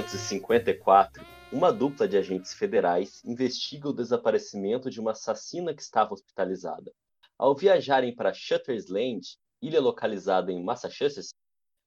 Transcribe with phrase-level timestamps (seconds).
[0.00, 6.90] 1954, uma dupla de agentes federais investiga o desaparecimento de uma assassina que estava hospitalizada.
[7.36, 11.34] Ao viajarem para Shutter's Land, ilha localizada em Massachusetts,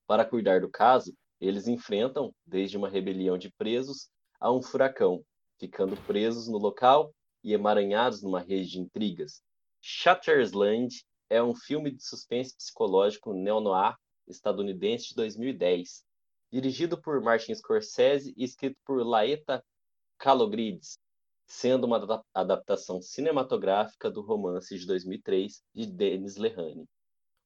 [0.06, 5.24] para cuidar do caso, eles enfrentam, desde uma rebelião de presos a um furacão,
[5.58, 9.42] ficando presos no local e emaranhados numa rede de intrigas.
[9.80, 13.96] Shutter's Land é um filme de suspense psicológico neo-noir
[14.28, 16.03] estadunidense de 2010,
[16.54, 19.60] dirigido por Martin Scorsese e escrito por Laeta
[20.16, 21.00] Kalogridis,
[21.44, 26.88] sendo uma adaptação cinematográfica do romance de 2003 de Denis Lehane,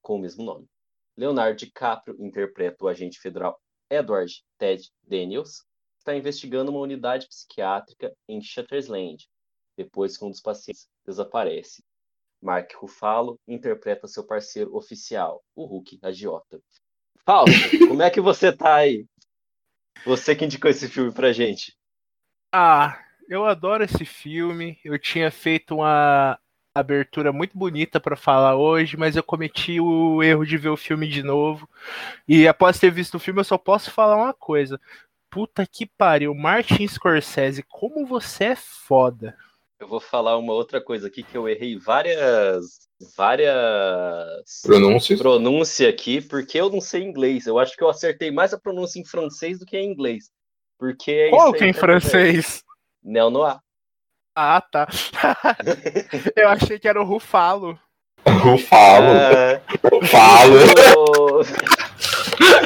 [0.02, 0.68] com o mesmo nome.
[1.16, 8.14] Leonardo DiCaprio interpreta o agente federal Edward Ted Daniels, que está investigando uma unidade psiquiátrica
[8.28, 9.26] em Shutter's Land,
[9.74, 11.82] depois que um dos pacientes desaparece.
[12.42, 16.60] Mark Ruffalo interpreta seu parceiro oficial, o Hulk agiota,
[17.28, 17.52] Paulo,
[17.86, 19.04] como é que você tá aí?
[20.06, 21.76] Você que indicou esse filme pra gente.
[22.50, 22.98] Ah,
[23.28, 24.78] eu adoro esse filme.
[24.82, 26.38] Eu tinha feito uma
[26.74, 31.06] abertura muito bonita para falar hoje, mas eu cometi o erro de ver o filme
[31.06, 31.68] de novo.
[32.26, 34.80] E após ter visto o filme, eu só posso falar uma coisa.
[35.28, 39.36] Puta que pariu, Martin Scorsese, como você é foda.
[39.78, 46.20] Eu vou falar uma outra coisa aqui que eu errei várias várias pronúncias pronúncia aqui,
[46.20, 47.46] porque eu não sei inglês.
[47.46, 50.30] Eu acho que eu acertei mais a pronúncia em francês do que em inglês.
[50.78, 52.62] Porque é Qual que é em francês?
[53.02, 53.58] Neo Noir.
[54.34, 54.86] Ah, tá.
[56.36, 57.78] eu achei que era o Rufalo.
[58.24, 59.06] Rufalo.
[59.06, 59.62] É...
[59.90, 60.54] Rufalo.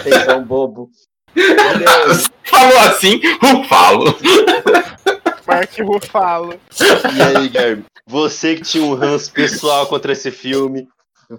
[0.03, 0.91] Vocês são bobo.
[2.45, 4.15] Falou assim, Rufalo.
[5.47, 6.61] Mark Rufalo.
[6.81, 7.85] E aí, Guilherme?
[8.07, 10.89] Você que tinha um ranço pessoal contra esse filme,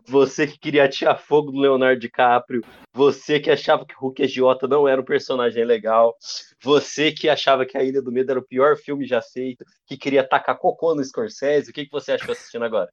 [0.07, 2.63] você que queria tirar fogo do Leonardo DiCaprio,
[2.93, 6.15] você que achava que Hulk Agiota não era um personagem legal,
[6.61, 9.97] você que achava que A Ilha do Medo era o pior filme já feito, que
[9.97, 12.89] queria tacar cocô no Scorsese, o que, que você achou assistindo agora?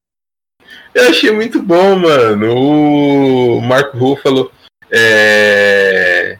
[0.95, 2.55] Eu achei muito bom, mano.
[2.55, 4.53] O Marco Ruffalo
[4.91, 6.39] é...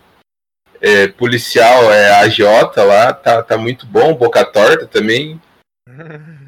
[0.81, 4.15] é policial, é agiota lá, tá, tá muito bom.
[4.15, 5.41] Boca Torta também.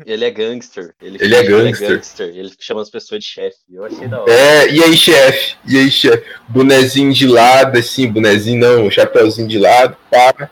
[0.07, 0.95] Ele é gangster.
[1.01, 1.59] Ele, ele, é, gangster.
[1.59, 2.29] ele é gangster.
[2.29, 3.59] Ele chama as pessoas de chefe.
[3.71, 4.33] Eu achei da hora.
[4.33, 5.57] É, e aí, chefe?
[5.67, 6.25] E aí, chefe?
[6.49, 10.51] Bonezinho de lado, assim, bonezinho não, chapéuzinho de lado, pá.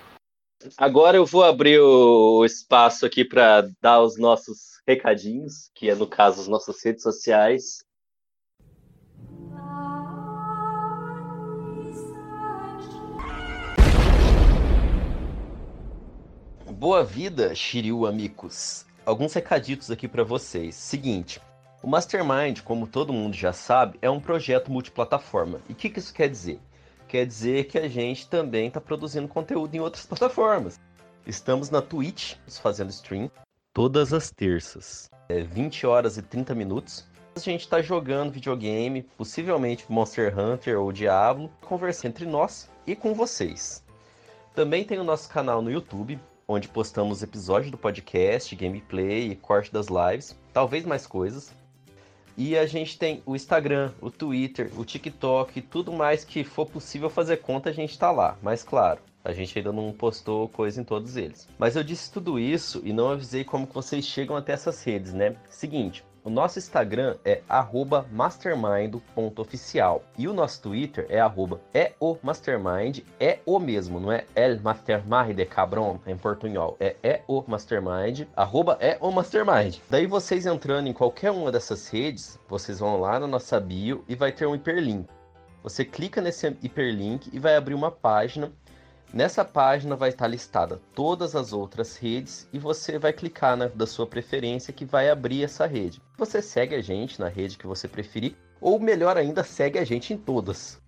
[0.77, 6.07] Agora eu vou abrir o espaço aqui para dar os nossos recadinhos, que é no
[6.07, 7.85] caso as nossas redes sociais.
[16.81, 18.87] Boa vida, Shiryu amigos.
[19.05, 20.75] Alguns recaditos aqui para vocês.
[20.75, 21.39] Seguinte,
[21.83, 25.61] o Mastermind, como todo mundo já sabe, é um projeto multiplataforma.
[25.69, 26.59] E o que, que isso quer dizer?
[27.07, 30.81] Quer dizer que a gente também está produzindo conteúdo em outras plataformas.
[31.27, 33.31] Estamos na Twitch, fazendo stream,
[33.75, 35.11] todas as terças.
[35.29, 37.07] É 20 horas e 30 minutos.
[37.37, 43.13] A gente está jogando videogame, possivelmente Monster Hunter ou Diablo, conversando entre nós e com
[43.13, 43.85] vocês.
[44.55, 46.19] Também tem o nosso canal no YouTube,
[46.51, 51.53] onde postamos episódios do podcast, gameplay, corte das lives, talvez mais coisas.
[52.37, 57.09] E a gente tem o Instagram, o Twitter, o TikTok, tudo mais que for possível
[57.09, 58.37] fazer conta, a gente tá lá.
[58.43, 61.49] Mas claro, a gente ainda não postou coisa em todos eles.
[61.57, 65.37] Mas eu disse tudo isso e não avisei como vocês chegam até essas redes, né?
[65.49, 67.41] Seguinte, o nosso Instagram é
[68.11, 72.19] mastermind.oficial e o nosso Twitter é arroba é o
[73.19, 77.23] é o mesmo, não é el mastermind de cabron em portunhol, é é
[78.37, 78.99] arroba é.
[79.89, 84.15] Daí vocês entrando em qualquer uma dessas redes, vocês vão lá na nossa bio e
[84.15, 85.09] vai ter um hiperlink.
[85.63, 88.51] Você clica nesse hiperlink e vai abrir uma página
[89.13, 93.85] Nessa página vai estar listada todas as outras redes e você vai clicar na da
[93.85, 96.01] sua preferência que vai abrir essa rede.
[96.17, 100.15] Você segue a gente na rede que você preferir ou melhor ainda, segue a gente
[100.15, 100.81] em todas.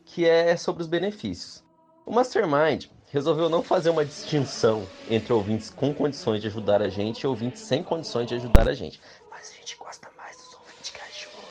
[0.06, 1.62] que é sobre os benefícios.
[2.06, 7.22] O Mastermind resolveu não fazer uma distinção entre ouvintes com condições de ajudar a gente
[7.22, 9.02] e ouvintes sem condições de ajudar a gente.
[9.30, 11.50] Mas a gente gosta mais dos ouvintes que ajudam.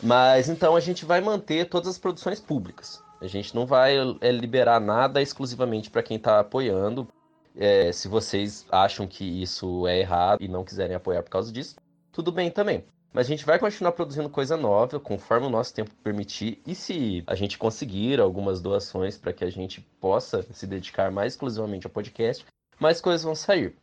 [0.00, 3.02] Mas então a gente vai manter todas as produções públicas.
[3.20, 7.08] A gente não vai é, liberar nada exclusivamente para quem está apoiando,
[7.56, 11.76] é, se vocês acham que isso é errado e não quiserem apoiar por causa disso,
[12.10, 12.84] tudo bem também.
[13.12, 16.60] Mas a gente vai continuar produzindo coisa nova conforme o nosso tempo permitir.
[16.66, 21.34] E se a gente conseguir algumas doações para que a gente possa se dedicar mais
[21.34, 22.44] exclusivamente ao podcast,
[22.80, 23.76] mais coisas vão sair.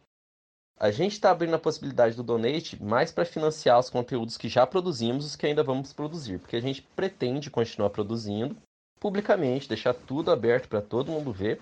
[0.77, 4.67] A gente está abrindo a possibilidade do donate mais para financiar os conteúdos que já
[4.67, 8.57] produzimos e os que ainda vamos produzir, porque a gente pretende continuar produzindo
[8.99, 11.61] publicamente, deixar tudo aberto para todo mundo ver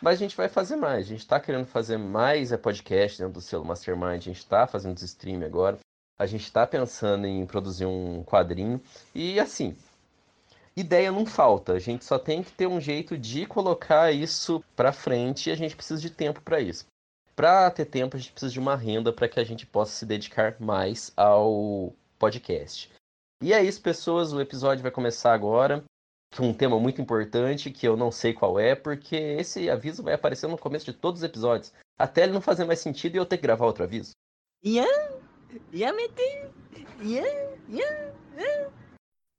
[0.00, 1.06] mas a gente vai fazer mais.
[1.06, 4.16] A gente está querendo fazer mais é podcast dentro do selo Mastermind.
[4.16, 5.78] A gente está fazendo stream agora.
[6.18, 8.80] A gente está pensando em produzir um quadrinho.
[9.14, 9.76] E assim,
[10.76, 11.72] ideia não falta.
[11.72, 15.56] A gente só tem que ter um jeito de colocar isso para frente e a
[15.56, 16.86] gente precisa de tempo para isso.
[17.34, 20.04] Para ter tempo, a gente precisa de uma renda para que a gente possa se
[20.04, 22.90] dedicar mais ao podcast.
[23.40, 24.32] E é isso, pessoas.
[24.32, 25.84] O episódio vai começar agora
[26.40, 30.46] um tema muito importante que eu não sei qual é, porque esse aviso vai aparecer
[30.46, 31.72] no começo de todos os episódios.
[31.98, 34.12] Até ele não fazer mais sentido e eu ter que gravar outro aviso.
[34.64, 34.90] Yeah,
[35.72, 35.96] yeah,
[37.00, 37.28] yeah,
[37.68, 38.70] yeah, yeah.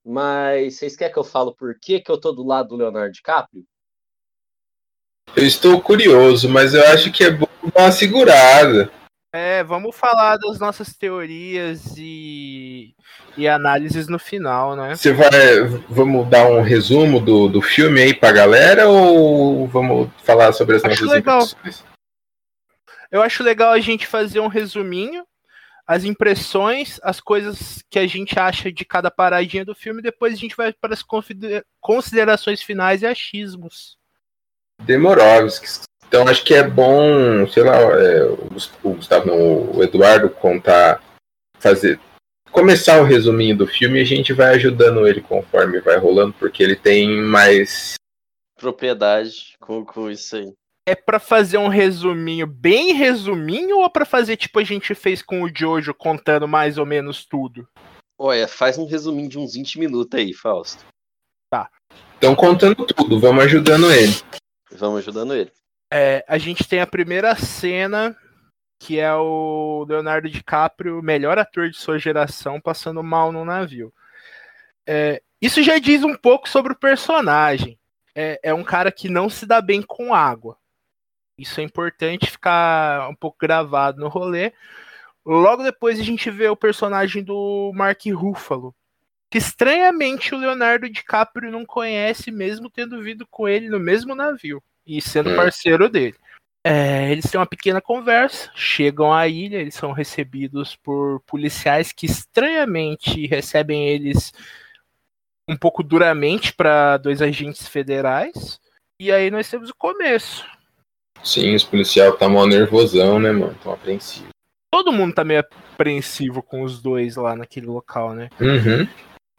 [0.06, 3.12] Mas vocês querem que eu falo por que, que eu tô do lado do Leonardo
[3.12, 3.64] DiCaprio?
[5.36, 8.92] Eu estou curioso, mas eu acho que é bom dar uma segurada.
[9.32, 12.96] É, vamos falar das nossas teorias e,
[13.38, 14.96] e análises no final, né?
[14.96, 15.30] Você vai.
[15.88, 20.84] Vamos dar um resumo do, do filme aí pra galera ou vamos falar sobre as
[20.84, 21.44] acho nossas legal.
[21.44, 21.84] impressões?
[23.12, 25.24] Eu acho legal a gente fazer um resuminho,
[25.86, 30.38] as impressões, as coisas que a gente acha de cada paradinha do filme, depois a
[30.38, 31.04] gente vai para as
[31.80, 33.98] considerações finais e achismos.
[34.82, 35.89] Demorovskis.
[36.10, 41.04] Então acho que é bom, sei lá, é, o Gustavo, não, o Eduardo contar,
[41.60, 42.00] fazer,
[42.52, 46.64] começar o resuminho do filme e a gente vai ajudando ele conforme vai rolando, porque
[46.64, 47.94] ele tem mais
[48.60, 50.52] propriedade com, com isso aí.
[50.88, 55.44] É para fazer um resuminho bem resuminho ou para fazer tipo a gente fez com
[55.44, 57.68] o Jojo contando mais ou menos tudo?
[58.18, 60.84] Olha, faz um resuminho de uns 20 minutos aí, Fausto.
[61.52, 61.70] Tá.
[62.16, 64.14] Estão contando tudo, vamos ajudando ele.
[64.72, 65.52] Vamos ajudando ele.
[65.92, 68.16] É, a gente tem a primeira cena,
[68.78, 73.92] que é o Leonardo DiCaprio, melhor ator de sua geração, passando mal no navio.
[74.86, 77.80] É, isso já diz um pouco sobre o personagem.
[78.14, 80.58] É, é um cara que não se dá bem com água.
[81.38, 84.54] Isso é importante ficar um pouco gravado no rolê.
[85.26, 88.76] Logo depois a gente vê o personagem do Mark Ruffalo,
[89.30, 94.62] que estranhamente o Leonardo DiCaprio não conhece, mesmo tendo vindo com ele no mesmo navio
[94.90, 96.16] e sendo parceiro dele.
[96.66, 102.06] É, eles têm uma pequena conversa, chegam à ilha, eles são recebidos por policiais que
[102.06, 104.34] estranhamente recebem eles
[105.48, 108.60] um pouco duramente para dois agentes federais.
[109.00, 110.46] E aí nós temos o começo.
[111.24, 113.56] Sim, os policiais tá mó nervosão, né, mano?
[113.64, 114.28] Tão apreensivo.
[114.72, 118.30] Todo mundo tá meio apreensivo com os dois lá naquele local, né?
[118.40, 118.88] Uhum.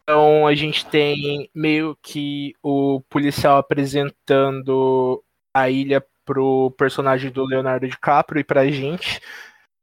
[0.03, 5.23] Então a gente tem meio que o policial apresentando
[5.55, 9.21] a ilha pro personagem do Leonardo DiCaprio e pra gente.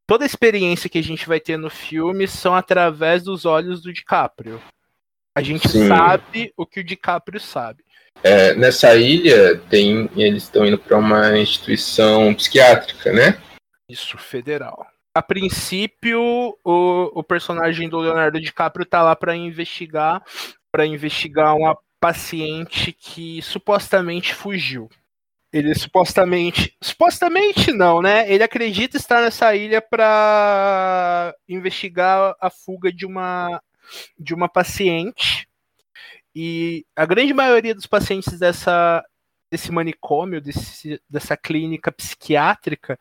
[0.08, 3.92] Toda a experiência que a gente vai ter no filme são através dos olhos do
[3.92, 4.62] DiCaprio.
[5.38, 5.88] A gente Sim.
[5.88, 7.84] sabe o que o DiCaprio sabe.
[8.24, 10.10] É, nessa ilha tem.
[10.16, 13.40] Eles estão indo pra uma instituição psiquiátrica, né?
[13.90, 14.88] Isso, federal.
[15.14, 16.22] A princípio,
[16.64, 20.24] o, o personagem do Leonardo DiCaprio tá lá para investigar,
[20.72, 24.90] para investigar uma paciente que supostamente fugiu.
[25.52, 28.30] Ele supostamente, supostamente não, né?
[28.32, 33.62] Ele acredita estar nessa ilha para investigar a fuga de uma
[34.20, 35.48] de uma paciente.
[36.36, 39.04] E a grande maioria dos pacientes dessa
[39.50, 43.00] desse manicômio, desse, dessa clínica psiquiátrica,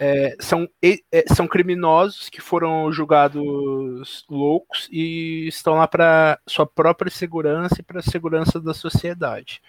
[0.00, 7.10] é, são, é, são criminosos que foram julgados loucos e estão lá para sua própria
[7.10, 9.60] segurança e para a segurança da sociedade.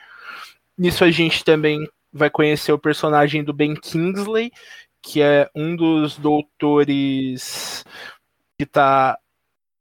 [0.77, 4.51] Nisso a gente também vai conhecer o personagem do Ben Kingsley,
[5.01, 7.83] que é um dos doutores
[8.57, 9.17] que tá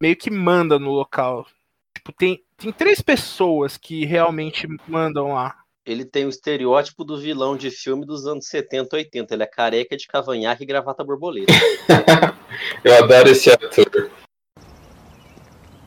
[0.00, 1.46] meio que manda no local.
[1.94, 5.56] Tipo, tem, tem três pessoas que realmente mandam lá.
[5.84, 9.34] Ele tem o estereótipo do vilão de filme dos anos 70, 80.
[9.34, 11.52] Ele é careca de cavanhaque e gravata borboleta.
[12.84, 14.10] Eu adoro esse ator.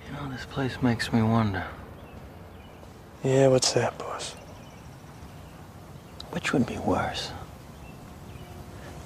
[0.05, 1.65] You know, this place makes me wonder
[3.23, 4.35] Yeah, what's that, boss?
[6.35, 7.31] Which would be worse?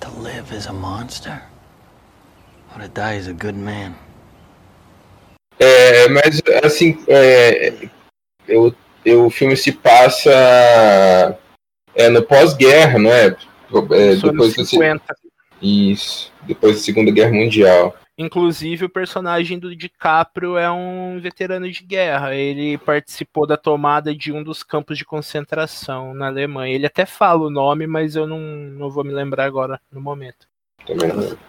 [0.02, 1.42] To live as a monster?
[2.76, 3.96] Or to die as a good man?
[5.60, 7.74] É, mas assim, é,
[8.48, 8.74] eu,
[9.06, 10.32] eu- o filme se passa
[11.94, 13.26] é, no pós-guerra, não é?
[13.28, 13.36] É,
[14.16, 15.16] depois anos do, se- 50.
[15.62, 17.96] isso, depois da Segunda Guerra Mundial.
[18.22, 22.36] Inclusive, o personagem do DiCaprio é um veterano de guerra.
[22.36, 26.76] Ele participou da tomada de um dos campos de concentração na Alemanha.
[26.76, 30.50] Ele até fala o nome, mas eu não, não vou me lembrar agora no momento.
[30.86, 31.40] Também não lembro.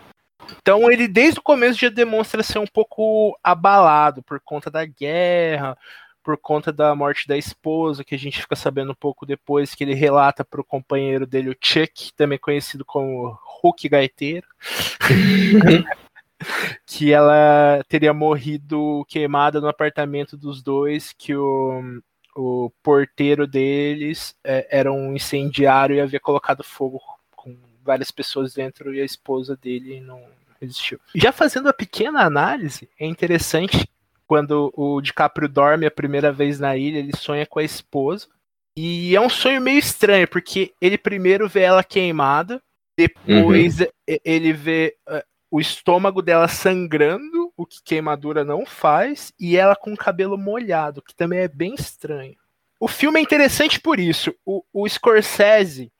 [0.63, 5.77] Então, ele desde o começo já demonstra ser um pouco abalado por conta da guerra,
[6.23, 9.83] por conta da morte da esposa, que a gente fica sabendo um pouco depois, que
[9.83, 14.47] ele relata para o companheiro dele, o Chuck, também conhecido como Hulk Gaiteiro.
[16.87, 22.01] que ela teria morrido queimada no apartamento dos dois, que o,
[22.37, 27.01] o porteiro deles é, era um incendiário e havia colocado fogo
[27.37, 30.23] com várias pessoas dentro e a esposa dele não
[30.61, 30.99] resistiu.
[31.15, 33.89] Já fazendo a pequena análise, é interessante
[34.27, 38.29] quando o DiCaprio dorme a primeira vez na ilha, ele sonha com a esposa.
[38.77, 42.63] E é um sonho meio estranho, porque ele primeiro vê ela queimada,
[42.97, 43.91] depois e-
[44.25, 49.93] ele vê eh, o estômago dela sangrando, o que queimadura não faz, e ela com
[49.93, 52.37] o cabelo molhado, que também é bem estranho.
[52.79, 54.35] O filme é interessante por isso.
[54.47, 55.93] O, o Scorsese,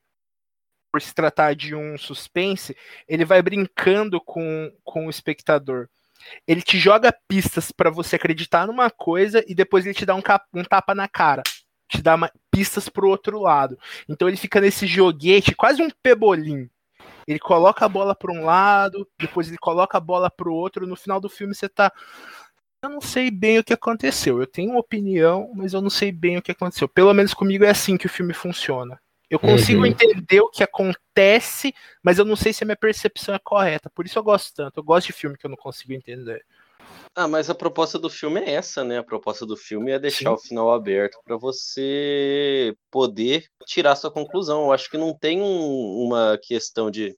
[0.93, 2.77] por se tratar de um suspense,
[3.09, 5.89] ele vai brincando com, com o espectador.
[6.47, 10.23] Ele te joga pistas pra você acreditar numa coisa e depois ele te dá um,
[10.55, 11.43] um tapa na cara.
[11.89, 12.17] Te dá
[12.51, 13.79] pistas pro outro lado.
[14.09, 16.69] Então ele fica nesse joguete, quase um pebolim.
[17.31, 20.87] Ele coloca a bola para um lado, depois ele coloca a bola para o outro.
[20.87, 21.93] No final do filme você tá.
[22.83, 24.41] Eu não sei bem o que aconteceu.
[24.41, 26.89] Eu tenho uma opinião, mas eu não sei bem o que aconteceu.
[26.89, 29.01] Pelo menos comigo é assim que o filme funciona.
[29.29, 29.87] Eu consigo Uhum.
[29.87, 31.73] entender o que acontece,
[32.03, 33.89] mas eu não sei se a minha percepção é correta.
[33.95, 34.81] Por isso eu gosto tanto.
[34.81, 36.45] Eu gosto de filme que eu não consigo entender.
[37.15, 38.99] Ah, mas a proposta do filme é essa, né?
[38.99, 40.35] A proposta do filme é deixar Sim.
[40.35, 44.65] o final aberto pra você poder tirar sua conclusão.
[44.65, 47.15] Eu acho que não tem um- uma questão de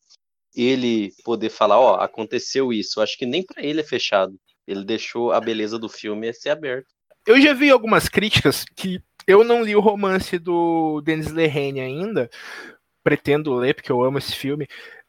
[0.54, 2.98] ele poder falar, ó, aconteceu isso.
[2.98, 4.34] Eu acho que nem pra ele é fechado.
[4.66, 6.86] Ele deixou a beleza do filme ser aberto.
[7.26, 12.28] Eu já vi algumas críticas que eu não li o romance do Denis Lehane ainda.
[13.04, 14.66] Pretendo ler, porque eu amo esse filme.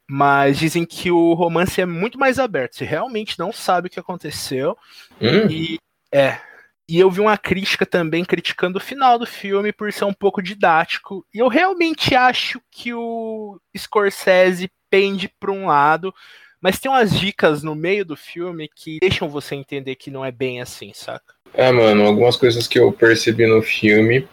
[0.10, 2.76] Mas dizem que o romance é muito mais aberto.
[2.76, 4.78] Você realmente não sabe o que aconteceu.
[5.22, 5.78] Hum, E
[6.14, 6.40] é.
[6.88, 10.42] E eu vi uma crítica também criticando o final do filme por ser um pouco
[10.42, 11.26] didático.
[11.34, 16.14] E eu realmente acho que o Scorsese pende para um lado,
[16.62, 20.32] mas tem umas dicas no meio do filme que deixam você entender que não é
[20.32, 21.34] bem assim, saca?
[21.54, 24.28] É, mano, algumas coisas que eu percebi no filme.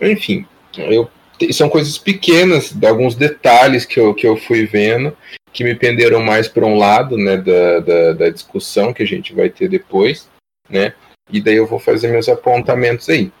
[0.00, 1.08] Enfim, eu
[1.50, 5.16] são coisas pequenas, alguns detalhes que eu, que eu fui vendo,
[5.52, 9.34] que me penderam mais para um lado, né, da, da, da, discussão que a gente
[9.34, 10.28] vai ter depois,
[10.68, 10.94] né,
[11.30, 13.32] e daí eu vou fazer meus apontamentos aí.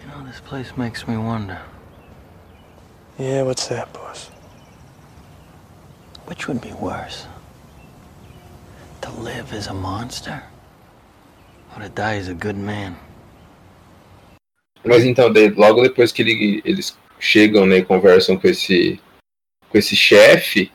[0.00, 1.58] You know, this place makes me wonder.
[3.18, 4.30] Yeah, what's that, boss?
[6.26, 7.26] Which would be worse?
[9.02, 10.42] To live as a monster?
[11.74, 12.96] Or to die as a good man?
[14.84, 19.00] Mas então, daí, logo depois que ele, eles chegam né, e conversam com esse,
[19.68, 20.72] com esse chefe,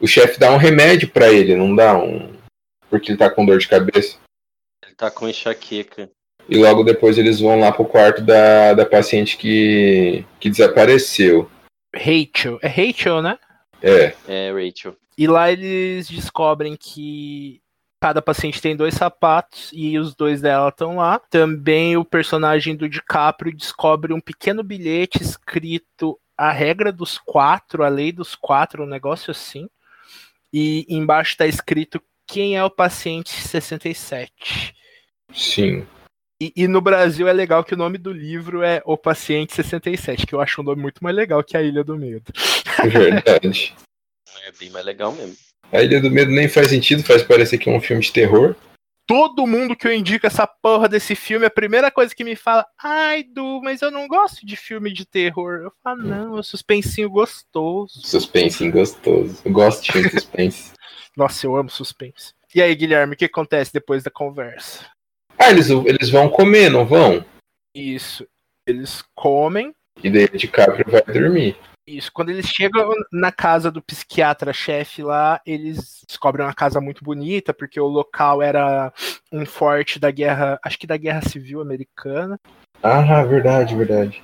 [0.00, 2.34] o chefe dá um remédio para ele, não dá um.
[2.88, 4.18] Porque ele tá com dor de cabeça.
[4.84, 6.10] Ele tá com enxaqueca.
[6.48, 11.48] E logo depois eles vão lá pro quarto da, da paciente que, que desapareceu.
[11.94, 12.58] Rachel.
[12.62, 13.38] É Rachel, né?
[13.82, 14.14] É.
[14.26, 14.96] É, Rachel.
[15.16, 17.59] E lá eles descobrem que
[18.00, 21.18] cada paciente tem dois sapatos e os dois dela estão lá.
[21.30, 27.88] Também o personagem do DiCaprio descobre um pequeno bilhete escrito a regra dos quatro, a
[27.88, 29.68] lei dos quatro, um negócio assim.
[30.52, 34.74] E embaixo está escrito quem é o paciente 67.
[35.34, 35.86] Sim.
[36.40, 40.26] E, e, no Brasil é legal que o nome do livro é O Paciente 67,
[40.26, 42.32] que eu acho um nome muito mais legal que A Ilha do Medo.
[42.82, 43.74] É verdade.
[44.44, 45.36] é bem mais legal mesmo.
[45.72, 48.56] A Ilha do Medo nem faz sentido, faz parecer que é um filme de terror.
[49.06, 52.64] Todo mundo que eu indico essa porra desse filme, a primeira coisa que me fala,
[52.80, 55.62] ai, Du, mas eu não gosto de filme de terror.
[55.64, 58.00] Eu falo, não, é suspensinho gostoso.
[58.04, 59.40] Suspensinho gostoso.
[59.44, 60.72] Eu gosto de filme de suspense.
[61.16, 62.34] Nossa, eu amo suspense.
[62.54, 64.86] E aí, Guilherme, o que acontece depois da conversa?
[65.38, 67.24] Ah, eles, eles vão comer, não vão?
[67.74, 68.26] Isso.
[68.66, 69.72] Eles comem.
[70.02, 71.56] E daí de DiCaprio vai dormir.
[71.96, 77.52] Isso, quando eles chegam na casa do psiquiatra-chefe lá, eles descobrem uma casa muito bonita,
[77.52, 78.92] porque o local era
[79.32, 82.38] um forte da guerra, acho que da guerra civil americana.
[82.80, 84.22] Ah, verdade, verdade.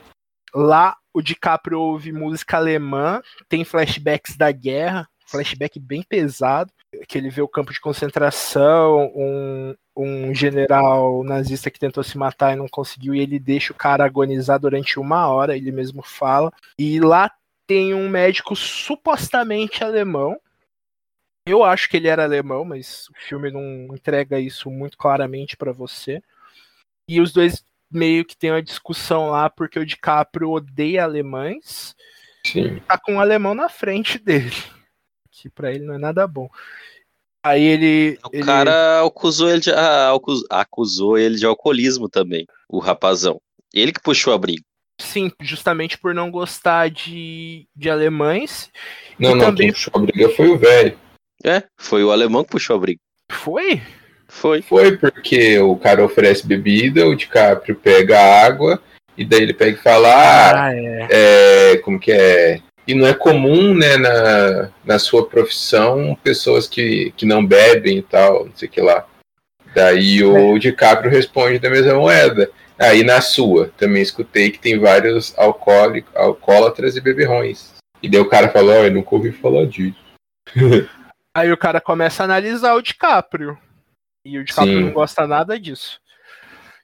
[0.55, 6.71] Lá o DiCaprio ouve música alemã, tem flashbacks da guerra, flashback bem pesado,
[7.09, 12.53] que ele vê o campo de concentração, um, um general nazista que tentou se matar
[12.53, 16.53] e não conseguiu, e ele deixa o cara agonizar durante uma hora, ele mesmo fala.
[16.79, 17.31] E lá
[17.67, 20.39] tem um médico supostamente alemão.
[21.47, 25.73] Eu acho que ele era alemão, mas o filme não entrega isso muito claramente para
[25.73, 26.23] você.
[27.09, 31.95] E os dois meio que tem uma discussão lá porque o DiCaprio odeia alemães.
[32.45, 32.81] Sim.
[32.81, 34.51] Tá com um alemão na frente dele.
[35.31, 36.49] Que para ele não é nada bom.
[37.45, 38.19] Aí ele.
[38.25, 38.45] O ele...
[38.45, 40.13] cara acusou ele, de, ah,
[40.51, 43.41] acusou ele de alcoolismo também, o rapazão.
[43.73, 44.65] Ele que puxou a briga.
[44.99, 48.71] Sim, justamente por não gostar de, de alemães.
[49.19, 49.67] Não, não, também...
[49.67, 50.99] quem puxou a briga foi o velho.
[51.45, 53.01] É, foi o alemão que puxou a briga.
[53.31, 53.83] Foi?
[54.29, 54.63] Foi.
[54.63, 58.83] Foi porque o cara oferece bebida, o DiCaprio pega água,
[59.17, 61.09] e daí ele pega e fala, ah, ah é.
[61.73, 61.77] é.
[61.79, 62.61] Como que é?
[62.87, 68.03] E não é comum, né, na, na sua profissão, pessoas que, que não bebem e
[68.03, 69.05] tal, não sei o que lá.
[69.75, 70.59] Daí o é.
[70.59, 72.51] DiCaprio responde da mesma moeda.
[72.79, 77.75] Aí na sua, também escutei que tem vários alcoólicos, alcoólatras e beberrões.
[78.03, 79.99] E daí o cara falou, oh, eu nunca ouvi falar disso.
[81.35, 83.59] Aí o cara começa a analisar o DiCaprio.
[84.25, 84.85] E o DiCaprio Sim.
[84.85, 86.01] não gosta nada disso.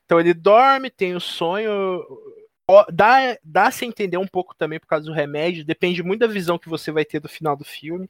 [0.04, 2.04] Então ele dorme, tem o sonho.
[2.92, 6.58] Dá, dá se entender um pouco também por causa do remédio, depende muito da visão
[6.58, 8.08] que você vai ter do final do filme.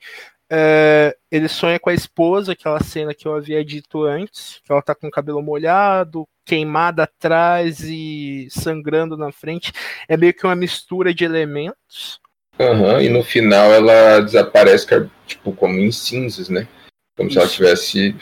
[0.54, 4.82] É, ele sonha com a esposa, aquela cena que eu havia dito antes, que ela
[4.82, 9.72] tá com o cabelo molhado, queimada atrás e sangrando na frente.
[10.06, 12.20] É meio que uma mistura de elementos.
[12.58, 14.86] Uhum, e no final ela desaparece,
[15.26, 16.68] tipo, como em cinzas, né?
[17.16, 17.38] Como Isso.
[17.38, 18.16] se ela tivesse.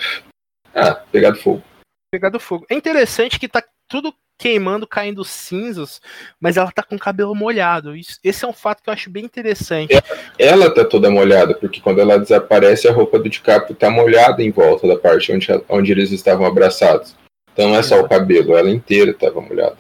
[0.73, 1.65] Ah, pegado fogo.
[2.13, 2.65] Pegado fogo.
[2.71, 6.01] É interessante que tá tudo queimando, caindo cinzas,
[6.41, 7.95] mas ela tá com o cabelo molhado.
[7.95, 9.93] Isso, esse é um fato que eu acho bem interessante.
[10.39, 14.43] Ela, ela tá toda molhada, porque quando ela desaparece, a roupa do DiCaprio tá molhada
[14.43, 17.15] em volta da parte onde, onde eles estavam abraçados.
[17.53, 19.77] Então não é só o cabelo, ela inteira estava molhada.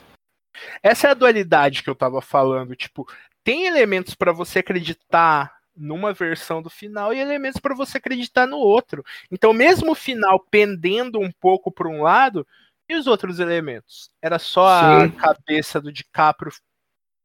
[0.82, 2.76] Essa é a dualidade que eu estava falando.
[2.76, 3.08] Tipo,
[3.42, 8.58] tem elementos para você acreditar numa versão do final e elementos para você acreditar no
[8.58, 9.02] outro.
[9.30, 12.46] Então, mesmo o final pendendo um pouco para um lado,
[12.90, 14.10] e os outros elementos?
[14.20, 15.04] Era só Sim.
[15.04, 16.50] a cabeça do DiCaprio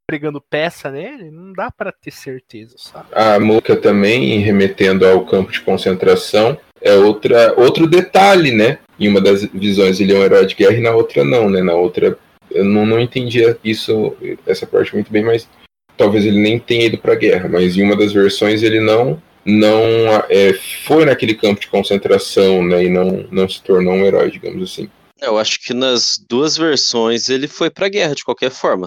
[0.07, 1.31] pregando peça nele?
[1.31, 3.07] Não dá para ter certeza, sabe?
[3.11, 8.77] A Muka também, remetendo ao campo de concentração, é outra, outro detalhe, né?
[8.99, 11.63] Em uma das visões ele é um herói de guerra e na outra não, né?
[11.63, 12.17] Na outra
[12.51, 15.49] eu não, não entendia isso, essa parte muito bem, mas
[15.97, 19.21] talvez ele nem tenha ido para a guerra, mas em uma das versões ele não
[19.43, 19.79] não
[20.27, 20.53] é,
[20.85, 22.85] foi naquele campo de concentração, né?
[22.85, 24.89] E não, não se tornou um herói, digamos assim.
[25.21, 28.85] Eu acho que nas duas versões ele foi pra guerra de qualquer forma.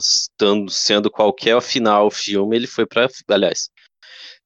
[0.69, 3.09] Sendo qualquer final filme, ele foi pra.
[3.29, 3.71] Aliás,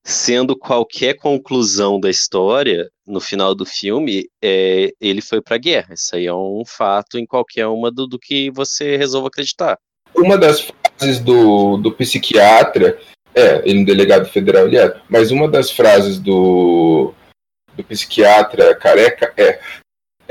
[0.05, 5.95] sendo qualquer conclusão da história no final do filme, é, ele foi pra guerra.
[5.95, 9.77] Isso aí é um fato em qualquer uma do, do que você resolva acreditar.
[10.15, 12.99] Uma das frases do, do psiquiatra,
[13.35, 17.15] é, ele é um delegado federal, ele é, mas uma das frases do,
[17.75, 19.59] do psiquiatra careca é,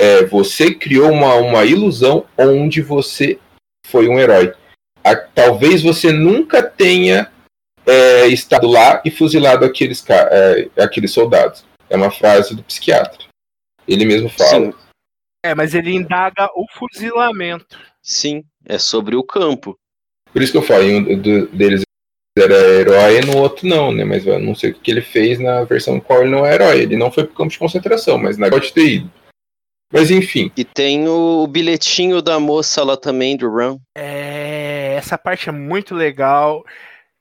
[0.02, 3.38] é você criou uma, uma ilusão onde você
[3.86, 4.52] foi um herói.
[5.04, 7.30] A, talvez você nunca tenha
[7.86, 11.64] é, estado lá e fuzilado aqueles, é, aqueles soldados.
[11.88, 13.26] É uma frase do psiquiatra.
[13.86, 14.72] Ele mesmo fala.
[14.72, 14.74] Sim.
[15.44, 17.78] É, mas ele indaga o fuzilamento.
[18.02, 19.78] Sim, é sobre o campo.
[20.32, 21.82] Por isso que eu falo, em um do, deles
[22.36, 24.04] era herói e no outro não, né?
[24.04, 26.80] Mas eu não sei o que ele fez na versão qual ele não é herói.
[26.80, 29.21] Ele não foi pro campo de concentração, mas na pode ter ido.
[29.92, 30.50] Mas enfim.
[30.56, 33.78] E tem o bilhetinho da moça lá também, do Run.
[33.94, 36.64] É, essa parte é muito legal.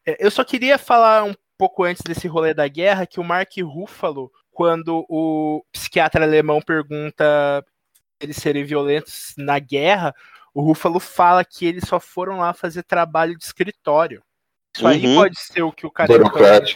[0.05, 3.51] É, eu só queria falar um pouco antes desse rolê da guerra que o Mark
[3.61, 7.63] Ruffalo, quando o psiquiatra alemão pergunta
[8.19, 10.13] eles serem violentos na guerra,
[10.53, 14.23] o Ruffalo fala que eles só foram lá fazer trabalho de escritório.
[14.73, 14.91] Isso uhum.
[14.91, 16.07] aí pode ser o que o cara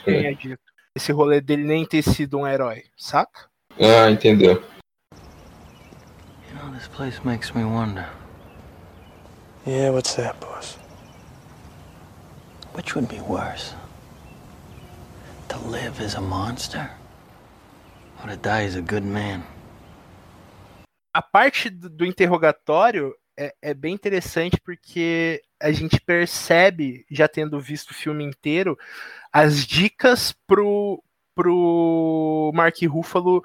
[0.04, 0.34] tenha né?
[0.34, 0.62] dito.
[0.96, 3.48] Esse rolê dele nem ter sido um herói, saca?
[3.80, 4.64] Ah, entendeu.
[6.66, 8.08] Know, this place makes me wonder.
[9.68, 10.78] Yeah, what's that, boss?
[12.74, 13.76] Which would be worse?
[15.50, 16.90] To live as a monster?
[18.24, 19.44] Or to die as a good man?
[21.14, 27.60] A parte do, do interrogatório é, é, bem interessante porque a gente percebe, já tendo
[27.60, 28.76] visto o filme inteiro,
[29.32, 31.04] as dicas pro,
[31.36, 33.44] pro Mark Ruffalo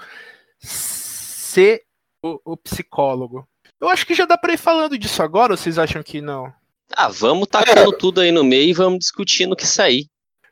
[0.58, 1.82] ser
[2.22, 3.48] o, o psicólogo.
[3.80, 6.52] Eu acho que já dá pra ir falando disso agora, ou vocês acham que não?
[6.96, 10.08] Ah, vamos tacando tudo aí no meio e vamos discutindo o que sair.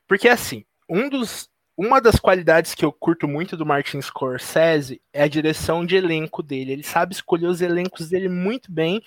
[0.06, 5.22] Porque assim, um dos, uma das qualidades que eu curto muito do Martin Scorsese é
[5.22, 6.72] a direção de elenco dele.
[6.72, 9.02] Ele sabe escolher os elencos dele muito bem.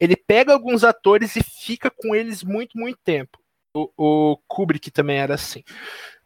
[0.00, 3.38] Ele pega alguns atores e fica com eles muito, muito tempo.
[3.74, 5.62] O, o Kubrick também era assim.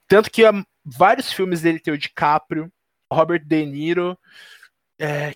[0.07, 0.53] Tanto que há
[0.85, 2.71] vários filmes dele tem o DiCaprio,
[3.13, 4.17] Robert De Niro,
[4.99, 5.35] é,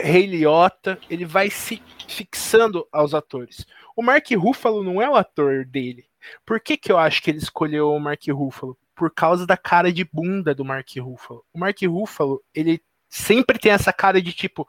[0.00, 3.66] Ray Liotta, ele vai se fixando aos atores.
[3.96, 6.06] O Mark Ruffalo não é o ator dele.
[6.44, 8.76] Por que, que eu acho que ele escolheu o Mark Ruffalo?
[8.98, 11.44] por causa da cara de bunda do Mark Ruffalo.
[11.54, 14.68] O Mark Ruffalo, ele sempre tem essa cara de tipo,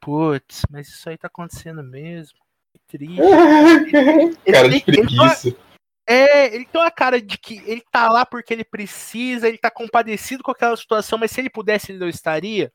[0.00, 2.36] putz, mas isso aí tá acontecendo mesmo.
[2.72, 3.20] Que triste.
[4.44, 5.48] ele, cara de preguiça.
[5.48, 5.56] Ele,
[6.04, 9.70] é, ele tem uma cara de que ele tá lá porque ele precisa, ele tá
[9.70, 12.72] compadecido com aquela situação, mas se ele pudesse, ele não estaria.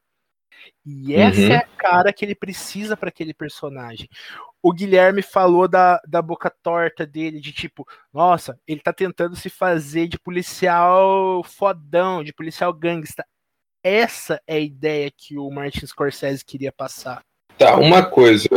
[0.86, 1.52] E essa uhum.
[1.52, 4.08] é a cara que ele precisa para aquele personagem
[4.65, 9.48] o Guilherme falou da, da boca torta dele, de tipo, nossa, ele tá tentando se
[9.48, 13.24] fazer de policial fodão, de policial gangsta.
[13.84, 17.22] Essa é a ideia que o Martin Scorsese queria passar.
[17.60, 18.50] Tá, uma coisa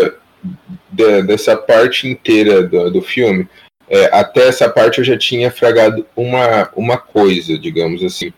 [0.90, 3.46] de, dessa parte inteira do, do filme,
[3.86, 8.32] é, até essa parte eu já tinha fragado uma, uma coisa, digamos assim.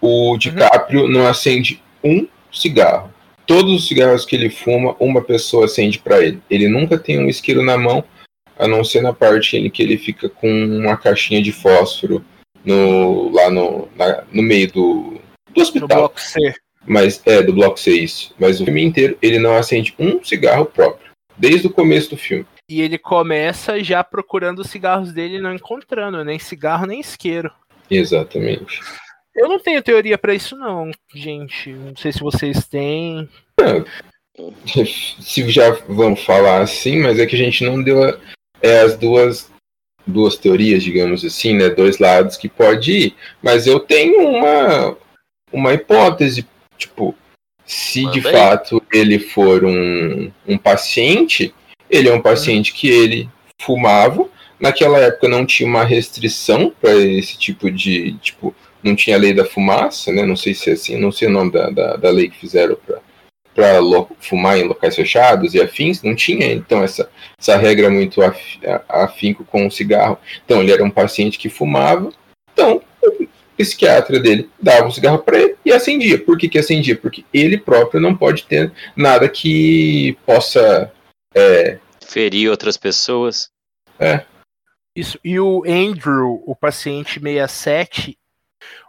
[0.00, 0.38] O uhum.
[0.38, 1.10] DiCaprio uhum.
[1.10, 3.12] não acende um cigarro
[3.46, 6.40] todos os cigarros que ele fuma, uma pessoa acende para ele.
[6.48, 8.04] Ele nunca tem um isqueiro na mão,
[8.58, 12.24] a não ser na parte em que ele fica com uma caixinha de fósforo
[12.64, 15.20] no, lá no, na, no meio do,
[15.52, 15.88] do hospital.
[15.88, 16.54] Do bloco C.
[16.86, 18.34] Mas é, do bloco C, isso.
[18.38, 21.12] Mas o filme inteiro ele não acende um cigarro próprio.
[21.36, 22.46] Desde o começo do filme.
[22.68, 27.50] E ele começa já procurando os cigarros dele e não encontrando, nem cigarro nem isqueiro.
[27.90, 28.80] Exatamente.
[29.34, 31.72] Eu não tenho teoria para isso, não, gente.
[31.72, 33.28] Não sei se vocês têm.
[33.60, 33.84] É,
[35.20, 38.04] se já vamos falar assim, mas é que a gente não deu
[38.62, 39.52] é, as duas
[40.06, 41.70] duas teorias, digamos assim, né?
[41.70, 43.14] Dois lados que pode ir.
[43.42, 44.96] Mas eu tenho uma,
[45.52, 47.14] uma hipótese, tipo,
[47.64, 51.54] se de fato ele for um, um paciente,
[51.88, 53.28] ele é um paciente que ele
[53.60, 54.28] fumava.
[54.60, 59.32] Naquela época não tinha uma restrição para esse tipo de, tipo, não tinha a lei
[59.32, 60.24] da fumaça, né?
[60.24, 62.76] Não sei se é assim, não sei o nome da, da, da lei que fizeram
[62.76, 63.00] para
[64.20, 69.44] fumar em locais fechados e afins, não tinha então essa, essa regra muito af, afinco
[69.44, 70.18] com o cigarro.
[70.44, 72.12] Então ele era um paciente que fumava,
[72.52, 76.18] então o psiquiatra dele dava um cigarro para ele e acendia.
[76.18, 76.96] Por que, que acendia?
[76.96, 80.92] Porque ele próprio não pode ter nada que possa
[81.34, 81.78] é...
[82.04, 83.48] ferir outras pessoas.
[83.98, 84.24] É.
[84.96, 85.18] Isso.
[85.24, 88.16] E o Andrew, o paciente 67,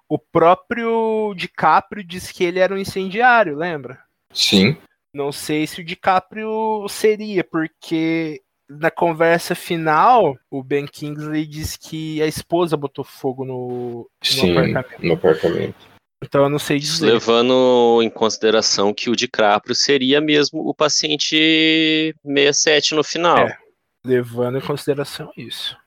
[0.09, 3.99] o próprio DiCaprio disse que ele era um incendiário, lembra?
[4.31, 4.77] Sim.
[5.13, 12.21] Não sei se o DiCaprio seria, porque na conversa final, o Ben Kingsley diz que
[12.21, 13.57] a esposa botou fogo no,
[13.99, 15.05] no Sim, apartamento.
[15.05, 15.95] no apartamento.
[16.23, 17.05] Então eu não sei dizer.
[17.05, 23.37] levando em consideração que o DiCaprio seria mesmo o paciente 67 no final.
[23.37, 23.57] É.
[24.05, 25.77] Levando em consideração isso.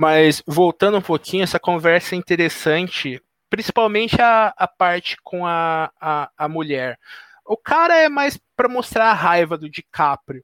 [0.00, 6.30] Mas voltando um pouquinho, essa conversa é interessante, principalmente a, a parte com a, a,
[6.38, 6.98] a mulher.
[7.44, 10.42] O cara é mais para mostrar a raiva do DiCaprio,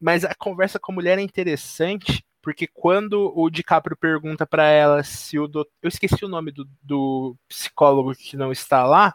[0.00, 5.04] mas a conversa com a mulher é interessante, porque quando o DiCaprio pergunta para ela
[5.04, 5.48] se o.
[5.80, 9.14] Eu esqueci o nome do, do psicólogo que não está lá,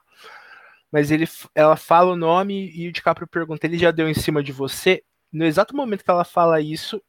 [0.90, 4.42] mas ele, ela fala o nome e o DiCaprio pergunta: ele já deu em cima
[4.42, 5.04] de você?
[5.34, 7.02] No exato momento que ela fala isso,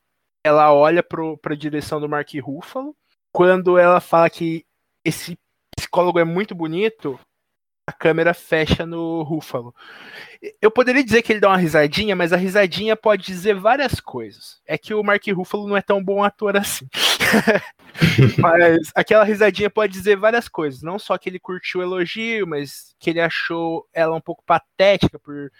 [0.44, 2.96] ela olha para a direção do Mark Ruffalo.
[3.32, 4.64] Quando ela fala que
[5.04, 5.38] esse
[5.76, 7.18] psicólogo é muito bonito,
[7.86, 9.74] a câmera fecha no Ruffalo.
[10.60, 14.60] Eu poderia dizer que ele dá uma risadinha, mas a risadinha pode dizer várias coisas.
[14.66, 16.88] É que o Mark Ruffalo não é tão bom ator assim.
[18.38, 20.82] mas aquela risadinha pode dizer várias coisas.
[20.82, 25.18] Não só que ele curtiu o elogio, mas que ele achou ela um pouco patética
[25.18, 25.50] por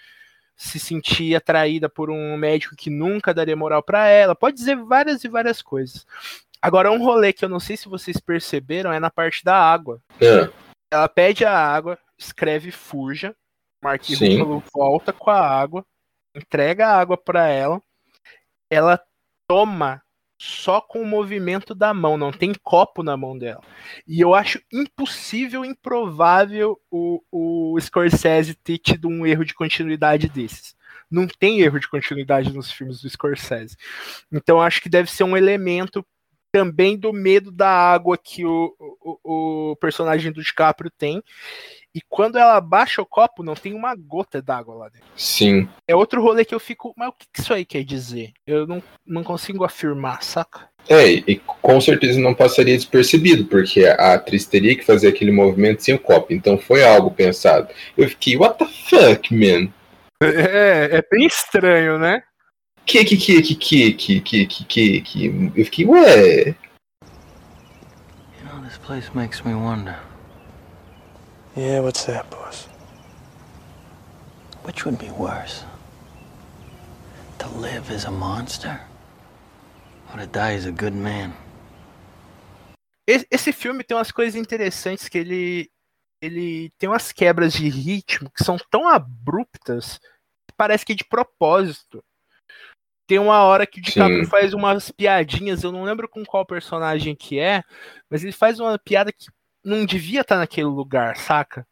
[0.62, 4.34] se sentir atraída por um médico que nunca daria moral para ela.
[4.34, 6.06] Pode dizer várias e várias coisas.
[6.60, 10.00] Agora, um rolê que eu não sei se vocês perceberam é na parte da água.
[10.20, 10.48] É,
[10.92, 13.34] Ela pede a água, escreve Furja,
[13.82, 14.04] Mark.
[14.08, 15.84] Ruffalo volta com a água,
[16.34, 17.82] entrega a água para ela,
[18.70, 19.02] ela
[19.48, 20.01] toma
[20.44, 23.62] só com o movimento da mão, não tem copo na mão dela.
[24.08, 30.74] E eu acho impossível, improvável o, o Scorsese ter tido um erro de continuidade desses.
[31.08, 33.76] Não tem erro de continuidade nos filmes do Scorsese.
[34.32, 36.04] Então acho que deve ser um elemento
[36.50, 41.22] também do medo da água que o, o, o personagem do DiCaprio tem.
[41.94, 45.06] E quando ela baixa o copo, não tem uma gota d'água lá dentro.
[45.14, 45.68] sim.
[45.86, 48.32] É outro rolê que eu fico, mas o que que isso aí quer dizer?
[48.46, 50.70] Eu não, não consigo afirmar, saca?
[50.88, 55.82] É, e com certeza não passaria despercebido, porque a atriz teria que fazer aquele movimento
[55.82, 56.32] sem o copo.
[56.32, 57.68] Então foi algo pensado.
[57.96, 59.70] Eu fiquei, what the fuck, man?
[60.22, 62.22] É, é bem estranho, né?
[62.86, 65.52] Que, que, que, que, que, que, que, que, que, que.
[65.54, 66.54] Eu fiquei, ué.
[68.40, 69.96] You know, this place makes me wonder
[71.54, 72.68] Yeah, what's that, boss?
[74.64, 75.64] which would be worse?
[77.38, 78.80] To live as a monster?
[80.12, 81.32] Or to die as a good man?
[83.06, 85.70] Esse, filme tem umas coisas interessantes que ele
[86.22, 91.04] ele tem umas quebras de ritmo que são tão abruptas que parece que é de
[91.04, 92.02] propósito.
[93.08, 94.30] Tem uma hora que o DiCaprio Sim.
[94.30, 97.64] faz umas piadinhas, eu não lembro com qual personagem que é,
[98.08, 99.26] mas ele faz uma piada que
[99.64, 101.66] não devia estar naquele lugar, saca?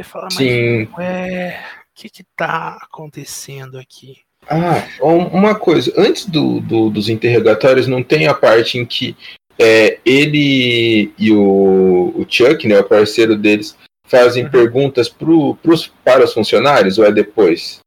[0.00, 0.88] Você fala, mas Sim.
[0.96, 4.16] ué, o que que tá acontecendo aqui?
[4.48, 5.92] Ah, um- uma coisa.
[5.96, 9.16] Antes do, do- dos interrogatórios, não tem a parte em que
[9.58, 14.50] é, ele e o, o Chuck, né, o parceiro deles, fazem Uhum.
[14.50, 17.78] perguntas pro, pros, para os funcionários ou é depois?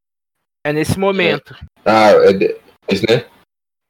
[0.66, 1.56] É nesse momento.
[1.84, 3.26] Ah, é depois, né?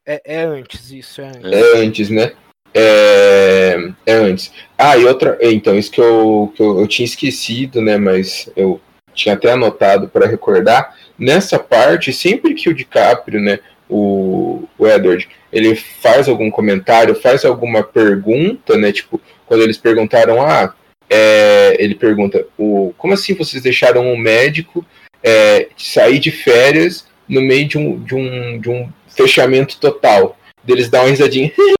[0.07, 1.51] É, é antes, isso, é antes.
[1.51, 2.35] É antes, né?
[2.77, 4.51] É, é antes.
[4.77, 5.37] Ah, e outra.
[5.41, 7.97] Então, isso que eu, que eu, eu tinha esquecido, né?
[7.97, 8.81] Mas eu
[9.13, 10.93] tinha até anotado para recordar.
[11.17, 13.59] Nessa parte, sempre que o DiCaprio, né?
[13.89, 18.91] O, o Edward, ele faz algum comentário, faz alguma pergunta, né?
[18.91, 20.73] Tipo, quando eles perguntaram, ah,
[21.09, 24.85] é, ele pergunta, o, como assim vocês deixaram um médico
[25.23, 30.37] é, sair de férias no meio de um, de um, de um fechamento total?
[30.63, 31.51] Deles dão uma risadinha,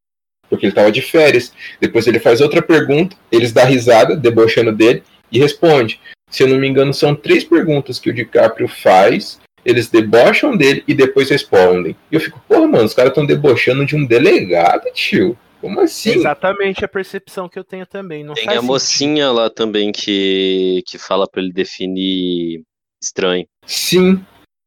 [0.56, 1.54] porque ele estava de férias.
[1.80, 6.00] Depois ele faz outra pergunta, eles dão risada, debochando dele, e responde.
[6.30, 10.84] Se eu não me engano, são três perguntas que o DiCaprio faz, eles debocham dele
[10.88, 11.96] e depois respondem.
[12.12, 15.38] E eu fico, porra, mano, os caras estão debochando de um delegado, tio.
[15.62, 16.12] Como assim?
[16.12, 18.24] Exatamente a percepção que eu tenho também.
[18.24, 18.72] Não Tem faz a sentido.
[18.72, 22.62] mocinha lá também que, que fala pra ele definir
[23.02, 23.48] estranho.
[23.66, 24.24] Sim,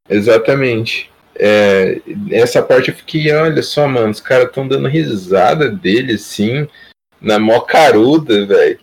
[0.08, 1.08] exatamente.
[1.38, 6.66] É, essa parte eu fiquei, olha só, mano, os caras estão dando risada dele, assim,
[7.20, 8.78] na mó caruda, velho.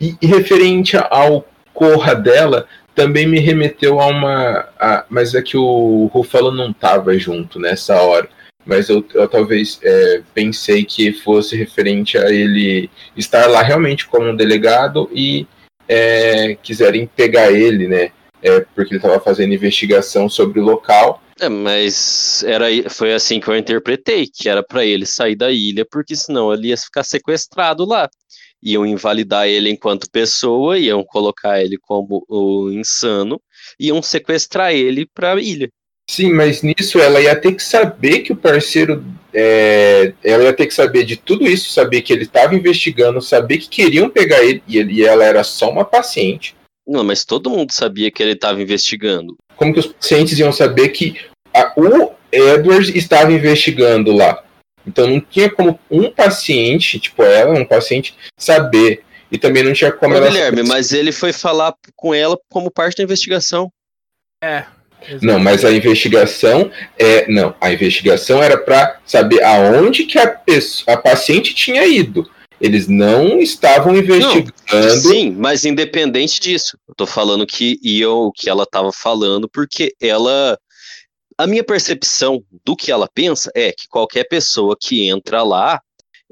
[0.00, 4.68] E, e referente ao corra dela, também me remeteu a uma.
[4.78, 8.28] a- mas é que o Ruffalo não tava junto nessa hora.
[8.64, 14.30] Mas eu, eu talvez é, pensei que fosse referente a ele estar lá realmente como
[14.30, 15.46] um delegado e
[15.86, 18.10] é, quiserem pegar ele, né?
[18.44, 23.48] é, porque ele estava fazendo investigação sobre o local É, mas era, foi assim que
[23.48, 27.84] eu interpretei, que era para ele sair da ilha, porque senão ele ia ficar sequestrado
[27.84, 28.08] lá.
[28.62, 33.40] Iam invalidar ele enquanto pessoa, iam colocar ele como o insano,
[33.78, 35.68] iam sequestrar ele para a ilha.
[36.08, 39.04] Sim, mas nisso ela ia ter que saber que o parceiro.
[39.32, 43.58] É, ela ia ter que saber de tudo isso, saber que ele estava investigando, saber
[43.58, 46.54] que queriam pegar ele e, ele, e ela era só uma paciente.
[46.86, 49.36] Não, mas todo mundo sabia que ele estava investigando.
[49.56, 51.16] Como que os pacientes iam saber que
[51.52, 54.42] a, o Edwards estava investigando lá?
[54.86, 59.02] Então não tinha como um paciente, tipo ela, um paciente, saber.
[59.32, 60.28] E também não tinha como Ô, ela.
[60.28, 63.72] Guilherme, mas ele foi falar com ela como parte da investigação.
[64.42, 64.64] É.
[65.20, 67.30] Não, mas a investigação é.
[67.30, 72.30] Não, a investigação era para saber aonde que a, pessoa, a paciente tinha ido.
[72.64, 74.50] Eles não estavam investigando.
[74.72, 79.46] Não, sim, mas independente disso, eu tô falando que iam o que ela estava falando,
[79.48, 80.58] porque ela.
[81.36, 85.78] A minha percepção do que ela pensa é que qualquer pessoa que entra lá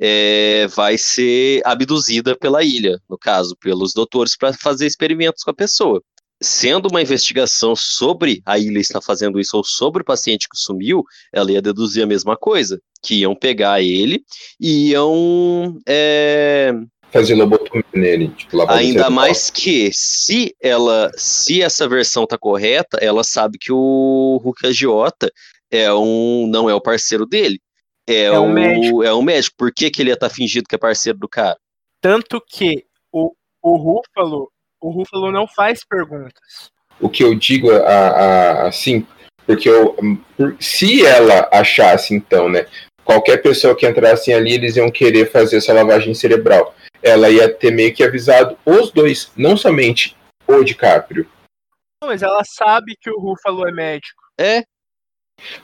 [0.01, 5.55] é, vai ser abduzida pela ilha, no caso, pelos doutores, para fazer experimentos com a
[5.55, 6.01] pessoa
[6.43, 11.05] sendo uma investigação sobre a ilha estar fazendo isso ou sobre o paciente que sumiu,
[11.33, 14.23] ela ia deduzir a mesma coisa, que iam pegar ele
[14.61, 16.73] e iam é...
[17.11, 23.23] fazer lobotomia nele, tipo, ainda mais que se ela, se essa versão tá correta, ela
[23.23, 25.31] sabe que o Hulk Agiota
[25.71, 27.59] é um, não é o parceiro dele,
[28.07, 29.03] é, é o, um médico.
[29.03, 29.57] é um médico.
[29.57, 31.57] Por que, que ele ia estar tá fingindo que é parceiro do cara?
[32.01, 34.51] Tanto que o, o Ruffalo
[34.83, 36.71] o Ruffalo não faz perguntas.
[37.01, 39.07] O que eu digo a, a, assim,
[39.47, 39.97] porque eu,
[40.61, 42.67] se ela achasse então, né,
[43.05, 46.75] qualquer pessoa que entrasse ali, eles iam querer fazer essa lavagem cerebral.
[47.03, 50.17] Ela ia ter meio que avisado os dois, não somente
[50.47, 51.29] o DiCaprio.
[52.01, 54.23] Não, mas ela sabe que o Ruffalo é médico.
[54.39, 54.63] É.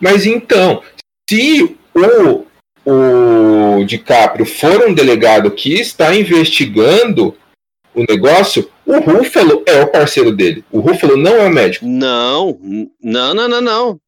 [0.01, 0.83] Mas então,
[1.29, 2.47] se o,
[2.85, 7.37] o DiCaprio for um delegado que está investigando
[7.95, 10.65] o negócio, o Ruffalo é o parceiro dele.
[10.71, 11.85] O Ruffalo não é o médico.
[11.85, 12.59] Não,
[13.03, 14.01] não, não, não, não.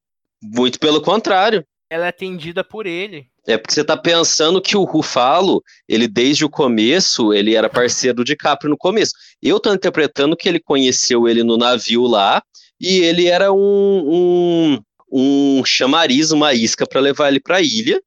[0.43, 1.64] Muito pelo contrário.
[1.90, 3.27] Ela é atendida por ele.
[3.47, 8.16] É porque você tá pensando que o Ruffalo, ele desde o começo, ele era parceiro
[8.16, 9.12] do DiCaprio no começo.
[9.43, 12.43] Eu tô interpretando que ele conheceu ele no navio lá
[12.81, 14.79] e ele era um, um,
[15.12, 18.01] um chamariz, uma isca para levar ele pra ilha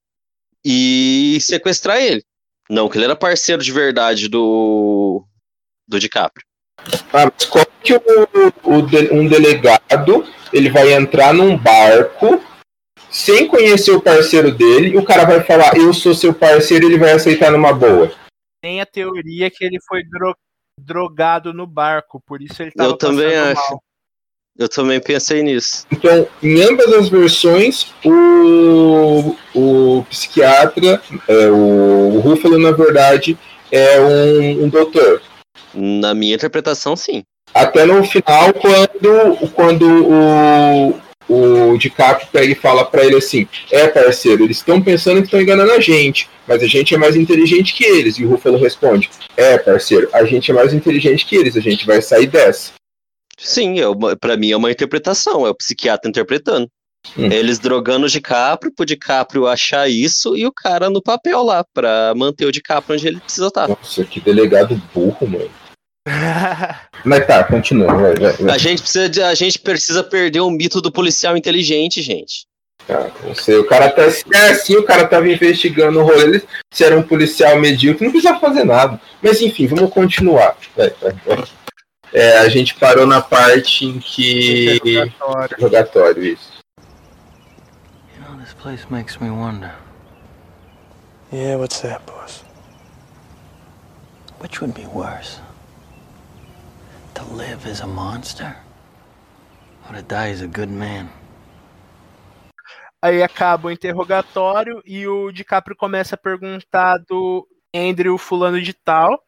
[0.65, 2.23] e sequestrar ele.
[2.69, 5.25] Não, que ele era parceiro de verdade do,
[5.87, 6.45] do DiCaprio.
[7.11, 7.99] Ah, mas como que o,
[8.63, 12.41] o, um delegado ele vai entrar num barco
[13.09, 16.97] sem conhecer o parceiro dele e o cara vai falar, eu sou seu parceiro, ele
[16.97, 18.11] vai aceitar numa boa.
[18.61, 20.35] Tem a teoria que ele foi dro
[20.79, 23.69] drogado no barco, por isso ele tava Eu também acho.
[23.69, 23.83] Mal.
[24.57, 25.85] Eu também pensei nisso.
[25.91, 33.37] Então, em ambas as versões, o, o psiquiatra, é, o, o Ruffalo, na verdade,
[33.71, 35.21] é um, um doutor.
[35.73, 37.23] Na minha interpretação, sim.
[37.53, 43.87] Até no final, quando, quando o, o DiCaprio pega e fala para ele assim: É,
[43.87, 47.73] parceiro, eles estão pensando que estão enganando a gente, mas a gente é mais inteligente
[47.73, 48.17] que eles.
[48.17, 51.85] E o Ruffalo responde: É, parceiro, a gente é mais inteligente que eles, a gente
[51.85, 52.71] vai sair dessa.
[53.37, 56.67] Sim, é para mim é uma interpretação, é o psiquiatra interpretando.
[57.17, 57.29] Hum.
[57.31, 62.13] Eles drogando o DiCaprio, pro DiCaprio achar isso e o cara no papel lá, pra
[62.15, 63.67] manter o DiCaprio onde ele precisa estar.
[63.67, 65.62] Nossa, que delegado burro, mano.
[67.05, 67.93] Mas tá, continua.
[67.93, 68.55] Vai, vai, vai.
[68.55, 72.45] A, gente precisa de, a gente precisa perder o mito do policial inteligente, gente.
[72.89, 76.83] Ah, não sei, o cara tá é assim, o cara tava investigando o rolê, se
[76.83, 78.99] era um policial medíocre, não precisava fazer nada.
[79.21, 80.57] Mas enfim, vamos continuar.
[80.75, 81.45] Vai, vai,
[82.11, 84.79] é, a gente parou na parte em que.
[84.83, 85.57] Rogatório.
[85.61, 86.51] Rogatório, isso.
[88.15, 89.73] You know, this place makes me wonder.
[91.31, 92.43] Yeah, what's that, boss?
[94.39, 95.39] Which would be worse?
[97.23, 98.53] To live as a monster?
[99.87, 101.07] Or to die as a good man?
[103.01, 109.23] Aí acaba o interrogatório e o DiCaprio começa a perguntar do Andrew fulano de tal,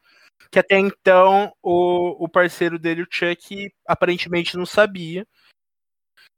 [0.51, 5.25] que até então o, o parceiro dele, o Chuck, aparentemente não sabia.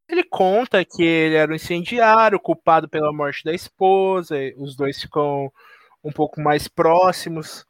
[0.07, 5.51] Ele conta que ele era um incendiário, culpado pela morte da esposa, os dois ficam
[6.03, 7.65] um pouco mais próximos.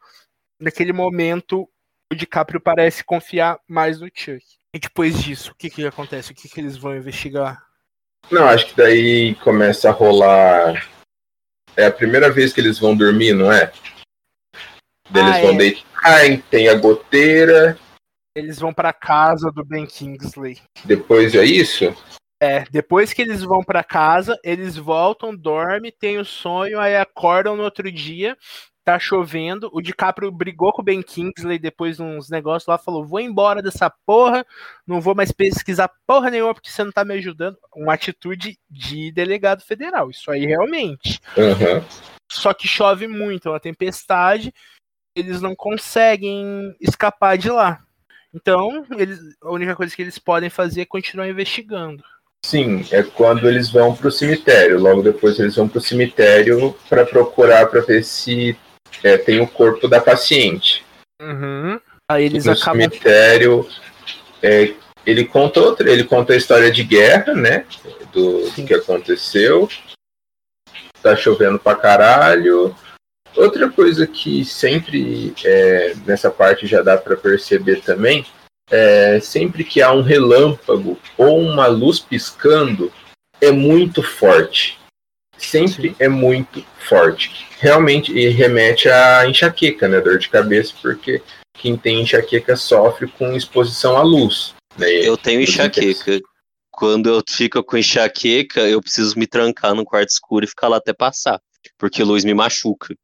[0.60, 1.70] Naquele momento,
[2.12, 4.44] o DiCaprio parece confiar mais no Chuck.
[4.74, 6.32] E depois disso, o que, que acontece?
[6.32, 7.66] O que, que eles vão investigar?
[8.30, 10.88] Não, acho que daí começa a rolar.
[11.76, 13.72] É a primeira vez que eles vão dormir, não é?
[15.14, 15.58] Eles ah, vão é.
[15.58, 17.78] deitar, tem a goteira.
[18.36, 20.60] Eles vão para casa do Ben Kingsley.
[20.84, 21.96] Depois é isso?
[22.40, 27.56] É, depois que eles vão pra casa, eles voltam, dormem, tem o sonho, aí acordam
[27.56, 28.38] no outro dia,
[28.88, 29.70] tá chovendo.
[29.74, 33.62] O DiCaprio brigou com o Ben Kingsley depois de uns negócios lá, falou: vou embora
[33.62, 34.46] dessa porra,
[34.88, 37.58] não vou mais pesquisar porra nenhuma porque você não tá me ajudando.
[37.76, 41.20] Uma atitude de delegado federal, isso aí realmente.
[41.38, 41.84] Aham.
[42.32, 44.54] Só que chove muito, é uma tempestade,
[45.14, 47.82] eles não conseguem escapar de lá.
[48.34, 52.04] Então, eles, a única coisa que eles podem fazer é continuar investigando.
[52.46, 54.80] Sim, é quando eles vão pro cemitério.
[54.80, 58.58] Logo depois eles vão pro cemitério para procurar para ver se
[59.04, 60.84] é, tem o corpo da paciente.
[61.22, 61.80] Uhum.
[62.10, 62.82] Aí eles no acabam.
[62.82, 63.68] cemitério,
[64.42, 64.74] é,
[65.06, 67.66] ele conta outra, ele conta a história de guerra, né?
[68.12, 69.70] Do, do que aconteceu.
[71.02, 72.76] Tá chovendo pra caralho.
[73.36, 78.26] Outra coisa que sempre é, nessa parte já dá para perceber também
[78.70, 82.92] é sempre que há um relâmpago ou uma luz piscando
[83.40, 84.78] é muito forte.
[85.38, 87.48] Sempre é muito forte.
[87.60, 90.02] Realmente e remete à enxaqueca, né?
[90.02, 91.22] Dor de cabeça, porque
[91.54, 94.54] quem tem enxaqueca sofre com exposição à luz.
[94.78, 94.90] Né?
[94.90, 96.20] Eu tenho enxaqueca.
[96.72, 100.78] Quando eu fico com enxaqueca, eu preciso me trancar num quarto escuro e ficar lá
[100.78, 101.40] até passar.
[101.78, 102.96] Porque luz me machuca.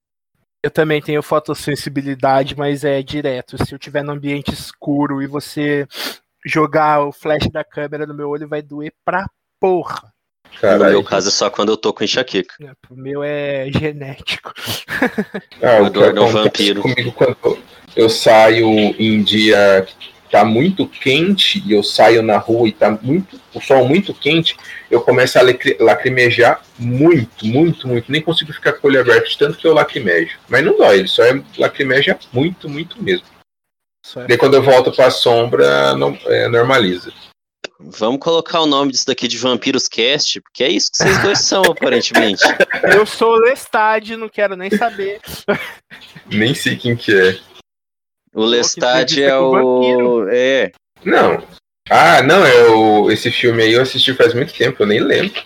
[0.61, 3.57] Eu também tenho fotossensibilidade, mas é direto.
[3.65, 5.86] Se eu tiver no ambiente escuro e você
[6.45, 9.27] jogar o flash da câmera no meu olho, vai doer pra
[9.59, 10.12] porra.
[10.56, 10.91] No Caralho.
[10.91, 12.56] meu caso é só quando eu tô com enxaqueca.
[12.60, 12.72] né?
[12.89, 14.54] O meu é genético.
[15.62, 16.82] Ah, o que é um acontece vampiro.
[16.82, 17.58] comigo quando
[17.95, 18.68] eu saio
[18.99, 23.62] em dia que tá muito quente e eu saio na rua e tá muito, o
[23.62, 24.56] sol muito quente,
[24.89, 28.12] eu começo a lacri- lacrimejar muito, muito, muito.
[28.12, 30.39] Nem consigo ficar com o olho aberto de tanto que eu lacrimejo.
[30.49, 33.26] Mas não dói, ele só é lacrimeja muito, muito mesmo.
[34.18, 37.12] É Daí quando eu volto pra sombra, não- é, normaliza.
[37.86, 41.39] Vamos colocar o nome disso daqui de Vampiros Cast, porque é isso que vocês dois
[41.39, 42.43] são, aparentemente.
[42.95, 45.19] Eu sou o Lestat, não quero nem saber.
[46.31, 47.39] Nem sei quem que é.
[48.34, 50.27] O Lestat entrevista é o.
[50.29, 50.71] É.
[51.03, 51.45] Não.
[51.89, 55.43] Ah, não, é o, esse filme aí eu assisti faz muito tempo, eu nem lembro.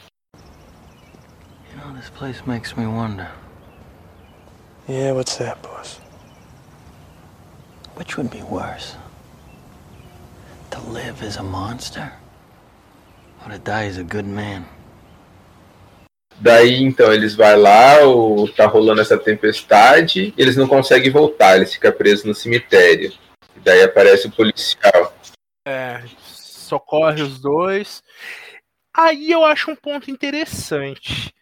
[1.74, 3.28] You know, this place makes me wonder
[4.88, 6.00] Yeah, what's that, boss?
[7.98, 8.96] which would be worse?
[10.72, 11.50] To live as a monster?
[11.92, 13.37] Or to die as a good man?
[16.40, 21.74] Daí então eles vai lá, o, tá rolando essa tempestade, eles não conseguem voltar, eles
[21.74, 23.12] ficam presos no cemitério.
[23.56, 25.16] E daí aparece o policial.
[25.68, 28.04] É, socorre os dois.
[28.96, 31.34] Aí eu acho um ponto interessante.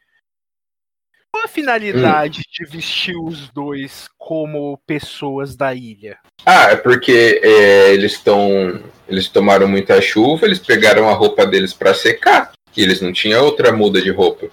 [1.46, 6.18] Qual a finalidade de vestir os dois como pessoas da ilha?
[6.44, 8.82] Ah, é porque é, eles estão.
[9.08, 12.52] Eles tomaram muita chuva, eles pegaram a roupa deles pra secar.
[12.76, 14.48] E eles não tinham outra muda de roupa.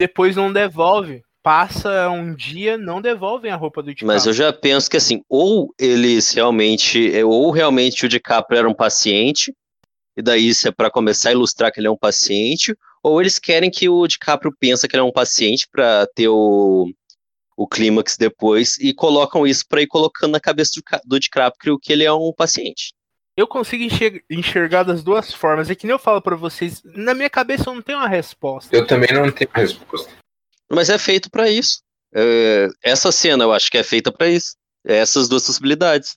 [0.00, 1.22] Depois não devolve.
[1.42, 4.06] Passa um dia, não devolvem a roupa do DiCaprio.
[4.06, 8.74] Mas eu já penso que assim, ou eles realmente, ou realmente o DiCaprio era um
[8.74, 9.52] paciente,
[10.16, 13.38] e daí isso é para começar a ilustrar que ele é um paciente, ou eles
[13.38, 16.88] querem que o DiCaprio pensa que ele é um paciente para ter o,
[17.56, 21.92] o clímax depois e colocam isso para ir colocando na cabeça do, do DiCaprio que
[21.92, 22.94] ele é um paciente.
[23.36, 25.70] Eu consigo enxer- enxergar das duas formas.
[25.70, 28.74] É que nem eu falo pra vocês, na minha cabeça eu não tenho uma resposta.
[28.76, 30.12] Eu também não tenho resposta.
[30.70, 31.80] Mas é feito para isso.
[32.14, 34.54] É, essa cena eu acho que é feita para isso.
[34.86, 36.16] É essas duas possibilidades.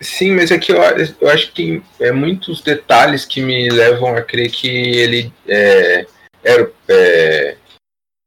[0.00, 0.82] Sim, mas é que eu,
[1.20, 6.06] eu acho que é muitos detalhes que me levam a crer que ele é,
[6.42, 6.70] era.
[6.88, 7.56] é,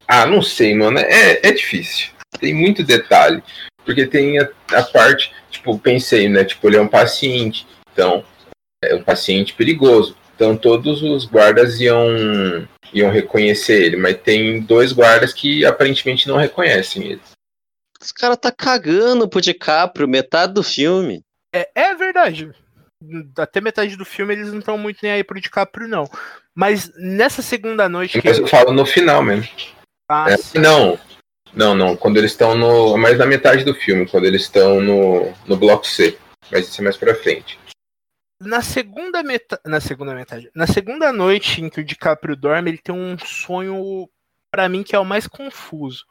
[0.08, 0.98] ah, não sei, mano.
[0.98, 2.10] É, é difícil.
[2.40, 3.44] Tem muito detalhe.
[3.86, 6.44] Porque tem a, a parte, tipo, pensei, né?
[6.44, 7.68] Tipo, ele é um paciente.
[7.94, 8.24] Então,
[8.84, 10.16] é um paciente perigoso.
[10.36, 16.38] Então todos os guardas iam, iam reconhecer ele, mas tem dois guardas que aparentemente não
[16.38, 17.22] reconhecem ele.
[18.00, 21.24] Os caras tá cagando pro DiCaprio metade do filme.
[21.54, 22.52] É, é verdade.
[23.38, 26.06] Até metade do filme eles não estão muito nem aí pro DiCaprio, não.
[26.56, 28.28] Mas nessa segunda noite que.
[28.28, 29.48] Mas eu falo no final mesmo.
[30.10, 31.00] Ah, É, não,
[31.54, 31.96] não, não.
[31.96, 32.98] Quando eles estão no.
[32.98, 36.18] Mais na metade do filme, quando eles estão no, no bloco C.
[36.52, 37.60] Mas isso é mais pra frente.
[38.40, 39.62] Na segunda metade.
[39.66, 40.50] Na segunda metade.
[40.56, 44.10] Na segunda noite em que o DiCaprio dorme, ele tem um sonho,
[44.50, 46.06] pra mim, que é o mais confuso.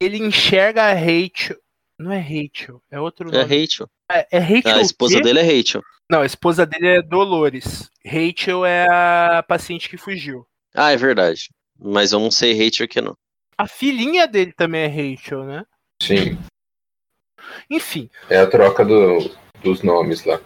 [0.00, 1.58] Ele enxerga a Rachel.
[1.98, 3.60] Não é Rachel, é outro É nome.
[3.60, 3.88] Rachel.
[4.12, 4.76] É, é Rachel.
[4.76, 5.82] A esposa dele é Rachel.
[6.10, 7.90] Não, a esposa dele é Dolores.
[8.04, 10.46] Rachel é a paciente que fugiu.
[10.74, 11.48] Ah, é verdade.
[11.78, 13.16] Mas eu não sei Rachel aqui não.
[13.56, 15.64] A filhinha dele também é Rachel, né?
[16.02, 16.38] Sim.
[17.70, 20.40] Enfim, É a troca do, dos nomes lá.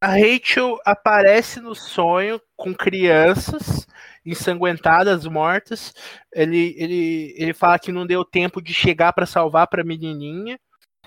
[0.00, 3.86] A Rachel aparece no sonho com crianças
[4.24, 5.94] ensanguentadas, mortas.
[6.32, 10.58] Ele, ele, ele fala que não deu tempo de chegar para salvar para a menininha.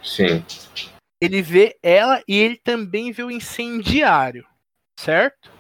[0.03, 0.43] Sim.
[1.21, 4.47] Ele vê ela e ele também vê o incendiário,
[4.99, 5.51] certo?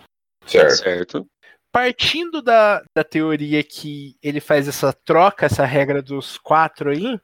[0.45, 0.75] Certo.
[0.75, 1.27] Certo.
[1.71, 7.19] Partindo da, da teoria que ele faz essa troca, essa regra dos quatro aí,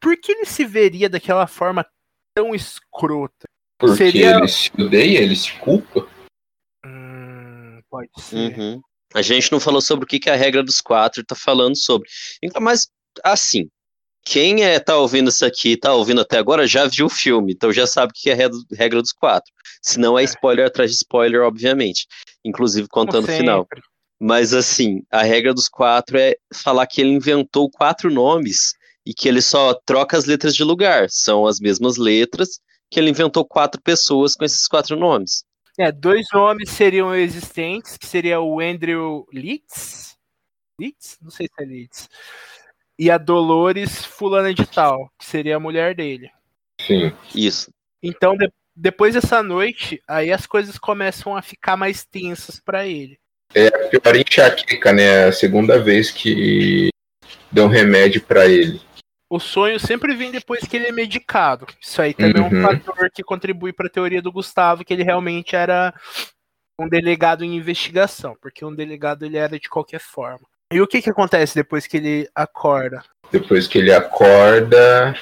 [0.00, 1.86] por que ele se veria daquela forma
[2.34, 3.46] tão escrota?
[3.78, 6.08] Porque Seria- ele se odeia, ele se culpa.
[6.84, 8.58] Hum, pode ser.
[8.58, 8.80] Uhum.
[9.14, 12.08] A gente não falou sobre o que, que a regra dos quatro tá falando sobre.
[12.42, 12.88] Então, Mas,
[13.24, 13.68] assim,
[14.30, 17.72] quem é, tá ouvindo isso aqui, tá ouvindo até agora, já viu o filme, então
[17.72, 18.36] já sabe o que é a
[18.76, 19.50] regra- dos quatro.
[19.82, 20.24] Se não é É.
[20.26, 22.06] spoiler atrás de spoiler, obviamente.
[22.44, 23.66] Inclusive contando o final.
[24.20, 28.74] Mas assim, a regra dos quatro é falar que ele inventou quatro nomes
[29.06, 31.08] e que ele só troca as letras de lugar.
[31.08, 32.60] São as mesmas letras
[32.90, 35.42] que ele inventou quatro pessoas com esses quatro nomes.
[35.78, 40.16] É, dois nomes seriam existentes, que seria o Andrew Leeds.
[40.78, 41.16] Leeds?
[41.22, 42.08] Não sei se é Leeds.
[42.98, 46.30] E a Dolores Fulana de Tal, que seria a mulher dele.
[46.80, 47.12] Sim.
[47.34, 47.72] Isso.
[48.02, 53.18] Então, de- depois dessa noite, aí as coisas começam a ficar mais tensas pra ele.
[53.52, 55.24] Pior enxaqueca, né?
[55.26, 56.90] A segunda vez que
[57.50, 58.80] deu um remédio pra ele.
[59.30, 61.66] O sonho sempre vem depois que ele é medicado.
[61.80, 62.62] Isso aí também é um Uhum.
[62.62, 65.92] fator que contribui para a teoria do Gustavo, que ele realmente era
[66.80, 70.46] um delegado em investigação, porque um delegado ele era de qualquer forma.
[70.72, 73.02] E o que que acontece depois que ele acorda?
[73.32, 75.16] Depois que ele acorda.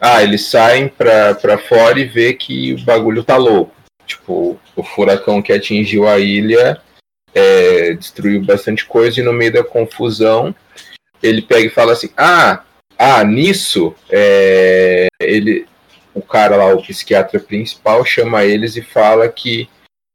[0.00, 3.74] Ah, eles saem pra, pra fora e vê que o bagulho tá louco.
[4.04, 6.80] Tipo, o furacão que atingiu a ilha
[7.32, 10.54] é, destruiu bastante coisa e no meio da confusão
[11.22, 12.64] ele pega e fala assim: Ah,
[12.98, 15.66] ah, nisso é, ele,
[16.12, 19.68] o cara lá, o psiquiatra principal, chama eles e fala que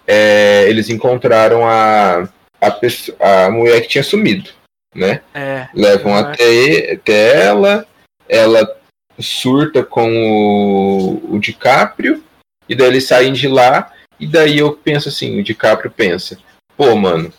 [0.05, 2.29] é, eles encontraram a,
[2.61, 4.49] a, a mulher que tinha sumido,
[4.97, 5.21] né?
[5.33, 7.87] É, levam até, até ela,
[8.27, 8.77] ela
[9.19, 12.23] surta com o, o DiCaprio,
[12.67, 16.37] e daí eles saem de lá, e daí eu penso assim, o DiCaprio pensa,
[16.75, 17.31] pô, mano,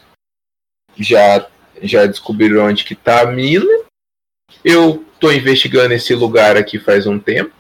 [0.97, 1.47] já,
[1.83, 3.85] já descobriram onde que tá a Mila,
[4.65, 7.53] eu tô investigando esse lugar aqui faz um tempo,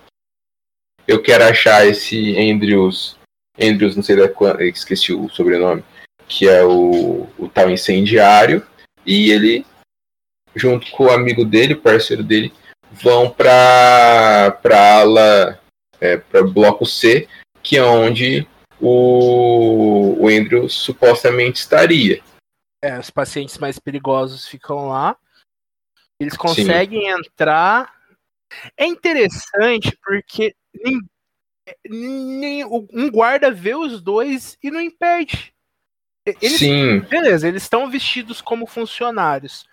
[1.06, 3.16] eu quero achar esse Andrews,
[3.60, 5.82] Andrews, não sei da quan- esqueci o sobrenome,
[6.28, 8.64] que é o, o tal incendiário,
[9.04, 9.64] e ele
[10.54, 12.52] junto com o amigo dele, o parceiro dele,
[12.90, 15.60] vão para para ala
[16.00, 17.28] é, para bloco C,
[17.62, 18.46] que é onde
[18.80, 22.22] o, o Andrew supostamente estaria.
[22.82, 25.16] é, os pacientes mais perigosos ficam lá.
[26.20, 27.94] Eles conseguem entrar.
[28.76, 31.00] É interessante porque nem,
[31.88, 35.52] nem- um guarda vê os dois e não impede.
[36.42, 39.66] Eles Sim, Beleza, eles estão vestidos como funcionários.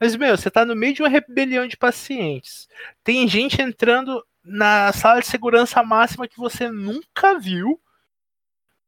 [0.00, 2.68] Mas, meu, você tá no meio de uma rebelião de pacientes.
[3.02, 7.80] Tem gente entrando na sala de segurança máxima que você nunca viu.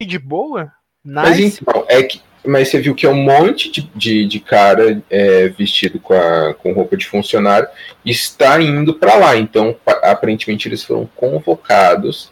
[0.00, 0.72] E de boa?
[1.04, 1.61] mas Nice.
[1.62, 5.48] então, é que mas você viu que é um monte de, de, de cara é,
[5.48, 7.68] vestido com, a, com roupa de funcionário
[8.04, 9.36] está indo para lá.
[9.36, 12.30] Então, pa- aparentemente, eles foram convocados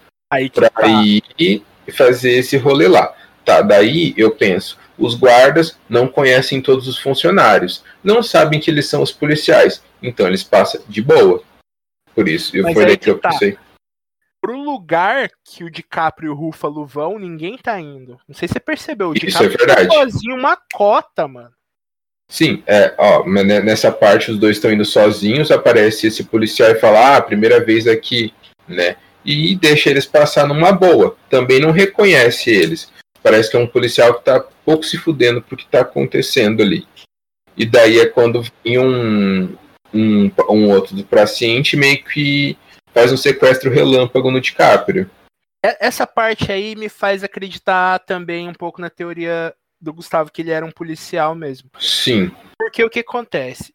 [0.54, 0.86] para tá.
[0.86, 1.62] ir e
[1.92, 3.14] fazer esse rolê lá.
[3.44, 8.86] Tá, daí eu penso, os guardas não conhecem todos os funcionários, não sabem que eles
[8.86, 11.42] são os policiais, então eles passam de boa.
[12.14, 13.30] Por isso, eu Mas foi aí daí que eu tá.
[13.30, 13.58] pensei.
[14.40, 18.18] Pro lugar que o DiCaprio e o Ruffalo vão, ninguém tá indo.
[18.28, 19.10] Não sei se você percebeu.
[19.10, 19.94] O Isso DiCaprio é verdade.
[19.94, 21.52] sozinho uma cota, mano.
[22.28, 27.16] Sim, é, ó, nessa parte os dois estão indo sozinhos, aparece esse policial e fala,
[27.16, 28.34] ah, primeira vez aqui,
[28.66, 28.96] né?
[29.24, 31.16] E deixa eles passar numa boa.
[31.28, 32.90] Também não reconhece eles.
[33.26, 36.86] Parece que é um policial que tá pouco se fudendo pro que tá acontecendo ali.
[37.56, 39.58] E daí é quando vem um,
[39.92, 42.56] um, um outro do paciente meio que
[42.94, 45.10] faz um sequestro relâmpago no DiCaprio.
[45.60, 50.52] Essa parte aí me faz acreditar também um pouco na teoria do Gustavo, que ele
[50.52, 51.68] era um policial mesmo.
[51.80, 53.74] Sim, Porque o que acontece?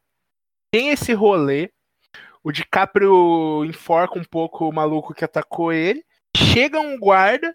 [0.74, 1.70] Tem esse rolê,
[2.42, 6.06] o DiCaprio enforca um pouco o maluco que atacou ele,
[6.38, 7.54] chega um guarda,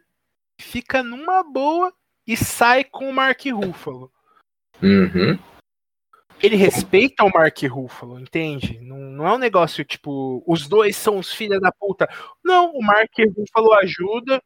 [0.60, 1.92] fica numa boa
[2.26, 4.10] e sai com o Mark Ruffalo.
[4.82, 5.38] uhum.
[6.42, 8.78] Ele respeita o Mark Ruffalo, entende?
[8.82, 12.06] Não, não é um negócio tipo, os dois são os filhos da puta.
[12.44, 14.42] Não, o Mark Ruffalo ajuda.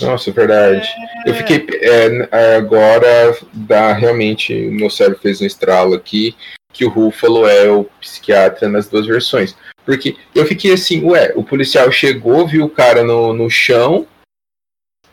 [0.00, 0.88] Nossa, é verdade.
[1.26, 1.66] Eu fiquei.
[1.80, 4.54] é, agora dá realmente.
[4.54, 6.36] Meu cérebro fez um estralo aqui.
[6.72, 9.56] Que o Ruffalo é o psiquiatra nas duas versões.
[9.84, 14.06] Porque eu fiquei assim, ué, o policial chegou, viu o cara no, no chão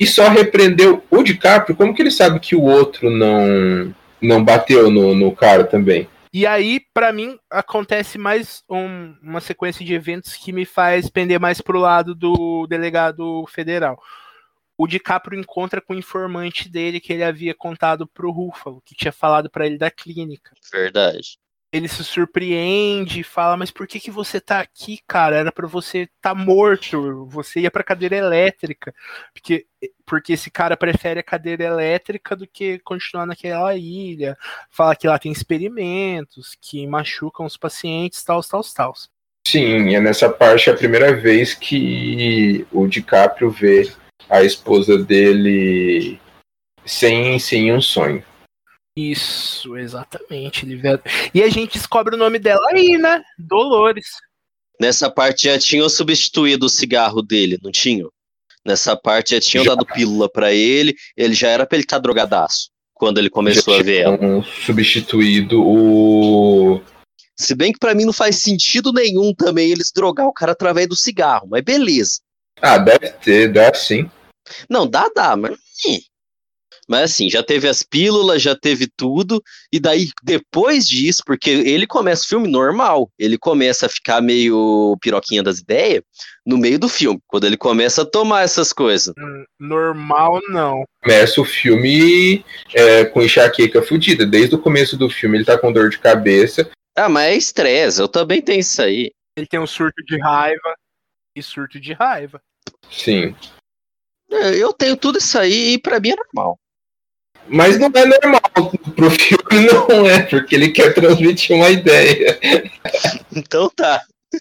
[0.01, 4.91] e só repreendeu o DiCaprio, como que ele sabe que o outro não não bateu
[4.91, 6.07] no, no cara também?
[6.33, 11.39] E aí, pra mim, acontece mais um- uma sequência de eventos que me faz pender
[11.39, 13.99] mais pro lado do delegado federal.
[14.77, 19.11] O DiCaprio encontra com o informante dele que ele havia contado pro Ruffalo, que tinha
[19.11, 20.51] falado pra ele da clínica.
[20.71, 21.37] Verdade.
[21.73, 25.37] Ele se surpreende e fala: Mas por que, que você tá aqui, cara?
[25.37, 27.25] Era pra você tá morto.
[27.27, 28.93] Você ia pra cadeira elétrica.
[29.33, 29.65] Porque,
[30.05, 34.37] porque esse cara prefere a cadeira elétrica do que continuar naquela ilha.
[34.69, 38.93] Fala que lá tem experimentos que machucam os pacientes, tal, tal, tal.
[39.47, 43.91] Sim, é nessa parte a primeira vez que o DiCaprio vê
[44.29, 46.19] a esposa dele
[46.85, 48.23] sem, sem um sonho.
[48.95, 50.65] Isso, exatamente.
[50.65, 50.99] Ele vê-
[51.33, 53.21] E a gente descobre o nome dela aí, né?
[53.37, 54.05] Dolores.
[54.79, 58.09] Nessa parte já tinham substituído o cigarro dele, não tinham?
[58.65, 59.75] Nessa parte já tinham Já.
[59.75, 63.81] dado pílula pra ele, ele já era pra ele estar drogadaço quando ele começou a
[63.81, 64.17] ver ela.
[64.65, 66.81] Substituído o.
[67.39, 70.87] Se bem que pra mim não faz sentido nenhum também eles drogar o cara através
[70.87, 72.19] do cigarro, mas beleza.
[72.61, 74.09] Ah, deve ter, dá sim.
[74.69, 75.57] Não, dá, dá, mas.
[76.91, 81.87] Mas assim, já teve as pílulas, já teve tudo, e daí depois disso, porque ele
[81.87, 86.03] começa o filme normal, ele começa a ficar meio piroquinha das ideias
[86.45, 89.13] no meio do filme, quando ele começa a tomar essas coisas.
[89.17, 90.83] Hum, Normal, não.
[91.01, 94.25] Começa o filme é, com enxaqueca fudida.
[94.25, 96.69] Desde o começo do filme ele tá com dor de cabeça.
[96.93, 99.11] Ah, mas é estresse, eu também tenho isso aí.
[99.37, 100.75] Ele tem um surto de raiva
[101.37, 102.41] e surto de raiva.
[102.91, 103.33] Sim.
[104.29, 106.57] É, Eu tenho tudo isso aí e pra mim é normal.
[107.47, 108.71] Mas não é normal.
[108.95, 112.39] Pro filme não é, porque ele quer transmitir uma ideia.
[113.35, 114.01] Então tá.
[114.33, 114.39] You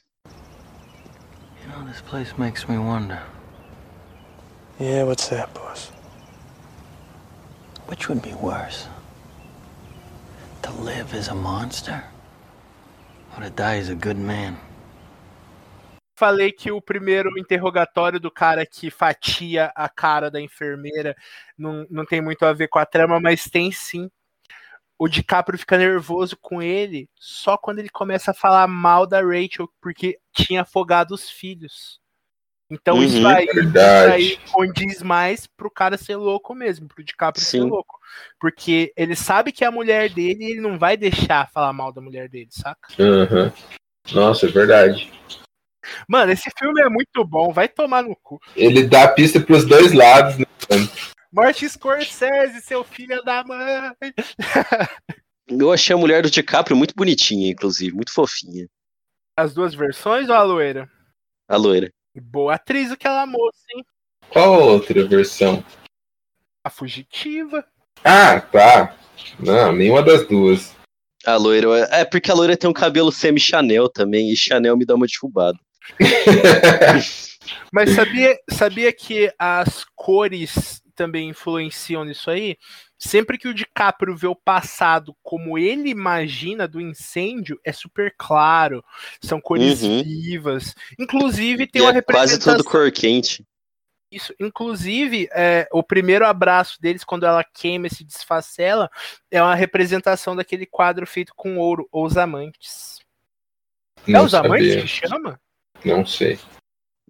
[1.72, 3.20] know, this place makes me wonder
[4.78, 5.90] Yeah, what's that, boss?
[7.86, 8.86] which would be worse?
[10.62, 12.04] To live as a monster?
[13.36, 14.56] Or to die as a good man?
[16.20, 21.16] Falei que o primeiro interrogatório do cara que fatia a cara da enfermeira
[21.56, 24.10] não, não tem muito a ver com a trama, mas tem sim.
[24.98, 29.66] O DiCaprio fica nervoso com ele só quando ele começa a falar mal da Rachel,
[29.80, 31.98] porque tinha afogado os filhos.
[32.70, 37.46] Então isso Uhum, aí, isso aí condiz mais pro cara ser louco mesmo, pro DiCaprio
[37.46, 37.70] ser Sim.
[37.70, 37.98] louco.
[38.38, 41.90] Porque ele sabe que é a mulher dele e ele não vai deixar falar mal
[41.90, 42.92] da mulher dele, saca?
[43.00, 43.50] Aham.
[44.12, 45.10] Nossa, é verdade.
[46.08, 48.40] Mano, esse filme é muito bom, vai tomar no cu.
[48.56, 50.46] Ele dá a pista pros dois lados, né?
[51.32, 53.92] Martin Scorsese, seu filho da mãe.
[55.48, 58.68] Eu achei a mulher do DiCaprio muito bonitinha, inclusive, muito fofinha.
[59.36, 60.90] As duas versões ou a loira?
[61.48, 61.90] A loira.
[62.14, 63.84] Boa atriz aquela moça, hein?
[64.28, 65.64] Qual a outra versão?
[66.64, 67.64] A fugitiva.
[68.04, 68.96] Ah, tá.
[69.38, 70.76] Não, nenhuma das duas.
[71.24, 71.68] A loira.
[71.90, 75.58] É porque a loira tem um cabelo semi-Chanel também, e Chanel me dá uma derrubada.
[77.72, 82.56] Mas sabia, sabia que as cores também influenciam nisso aí?
[82.98, 88.84] Sempre que o DiCaprio vê o passado como ele imagina do incêndio, é super claro.
[89.22, 90.02] São cores Uhum.
[90.02, 90.74] vivas.
[90.98, 92.56] Inclusive tem E uma é quase representação.
[92.58, 93.44] tudo cor quente.
[94.12, 98.90] Isso, inclusive, é, o primeiro abraço deles, quando ela queima e se desfacela,
[99.30, 102.98] é uma representação daquele quadro feito com ouro, Os Amantes.
[104.06, 104.82] é Não Os Amantes sabia.
[104.82, 105.40] que chama?
[105.84, 106.38] Não sei.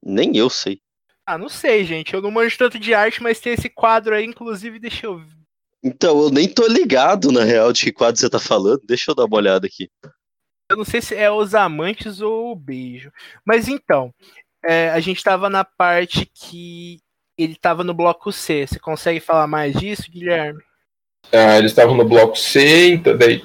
[0.03, 0.81] Nem eu sei.
[1.27, 2.15] Ah, não sei, gente.
[2.15, 5.41] Eu não manjo tanto de arte, mas tem esse quadro aí, inclusive, deixa eu ver.
[5.83, 8.83] Então, eu nem tô ligado, na real, de que quadro você tá falando.
[8.85, 9.89] Deixa eu dar uma olhada aqui.
[10.69, 13.13] Eu não sei se é Os Amantes ou o Beijo.
[13.45, 14.13] Mas então,
[14.65, 17.01] é, a gente tava na parte que
[17.37, 18.67] ele tava no bloco C.
[18.67, 20.63] Você consegue falar mais disso, Guilherme?
[21.33, 23.43] Ah, eles estavam no bloco C, então daí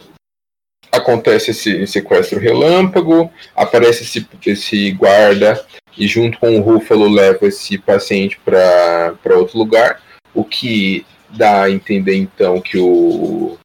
[0.96, 5.64] acontece esse sequestro relâmpago, aparece esse, esse guarda
[5.98, 10.02] e junto com o Rúfalo leva esse paciente para outro lugar,
[10.34, 13.58] o que dá a entender então que o,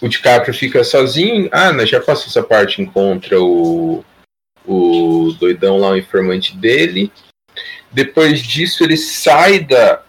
[0.00, 1.48] o DiCaprio fica sozinho.
[1.52, 4.04] Ah, né, já passou essa parte, encontra o,
[4.66, 7.10] o doidão lá, o informante dele.
[7.90, 10.02] Depois disso ele sai da,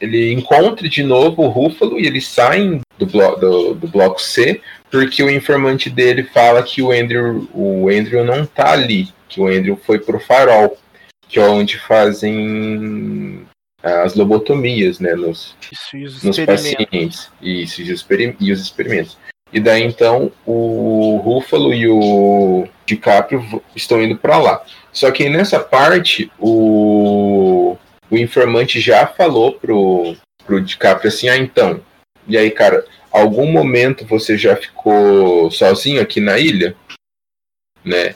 [0.00, 4.60] ele encontra de novo o Rúfalo e eles saem do, blo do, do bloco C,
[4.90, 9.46] porque o informante dele fala que o Andrew, o Andrew não tá ali, que o
[9.46, 10.76] Andrew foi pro farol,
[11.28, 13.46] que é onde fazem
[13.82, 17.30] as lobotomias, né, nos, Isso, e os nos pacientes.
[17.40, 18.06] Isso, e os,
[18.40, 19.18] e os experimentos.
[19.52, 24.64] E daí então o Rúfalo e o DiCaprio estão indo para lá.
[24.92, 27.76] Só que nessa parte o
[28.10, 31.80] o informante já falou pro, pro DiCaprio assim, ah, então,
[32.26, 36.76] e aí, cara, algum momento você já ficou sozinho aqui na ilha?
[37.84, 38.14] Né?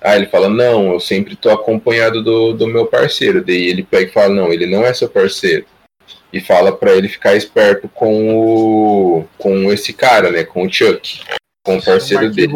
[0.00, 3.44] Aí ele fala, não, eu sempre tô acompanhado do, do meu parceiro.
[3.44, 5.64] Daí ele pega e fala, não, ele não é seu parceiro.
[6.32, 11.20] E fala para ele ficar esperto com o com esse cara, né, com o Chuck,
[11.64, 12.52] com o parceiro Mark dele.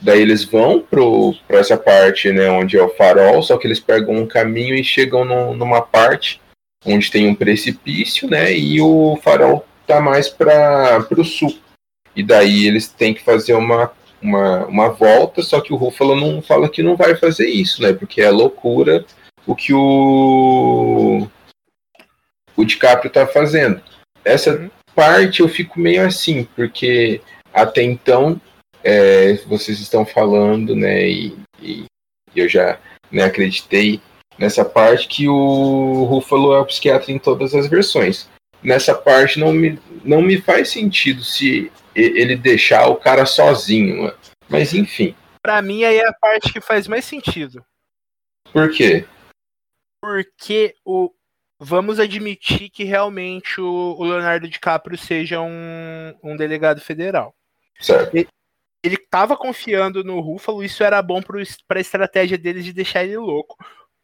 [0.00, 3.80] Daí eles vão pro, pra essa parte, né, onde é o farol, só que eles
[3.80, 6.40] pegam um caminho e chegam num- numa parte
[6.84, 11.58] onde tem um precipício, né, e o farol tá mais para pro sul.
[12.14, 16.42] E daí eles têm que fazer uma, uma, uma volta, só que o Ruffalo não
[16.42, 19.04] fala que não vai fazer isso, né, porque é loucura
[19.46, 21.26] o que o
[22.56, 23.80] o DiCaprio tá fazendo.
[24.24, 27.20] Essa parte eu fico meio assim, porque
[27.54, 28.40] até então
[28.82, 31.84] é, vocês estão falando, né, e, e
[32.34, 32.80] eu já
[33.12, 34.00] né, acreditei
[34.36, 38.28] nessa parte que o Ruffalo é o psiquiatra em todas as versões.
[38.62, 44.16] Nessa parte não me, não me faz sentido se ele deixar o cara sozinho, mano.
[44.48, 47.64] mas enfim, Pra mim, aí é a parte que faz mais sentido.
[48.52, 49.06] por quê?
[50.02, 51.12] Porque o.
[51.60, 57.34] Vamos admitir que realmente o, o Leonardo DiCaprio seja um, um delegado federal.
[57.80, 58.14] Certo.
[58.84, 63.16] Ele tava confiando no Ruffalo, isso era bom pro, pra estratégia deles de deixar ele
[63.16, 63.56] louco.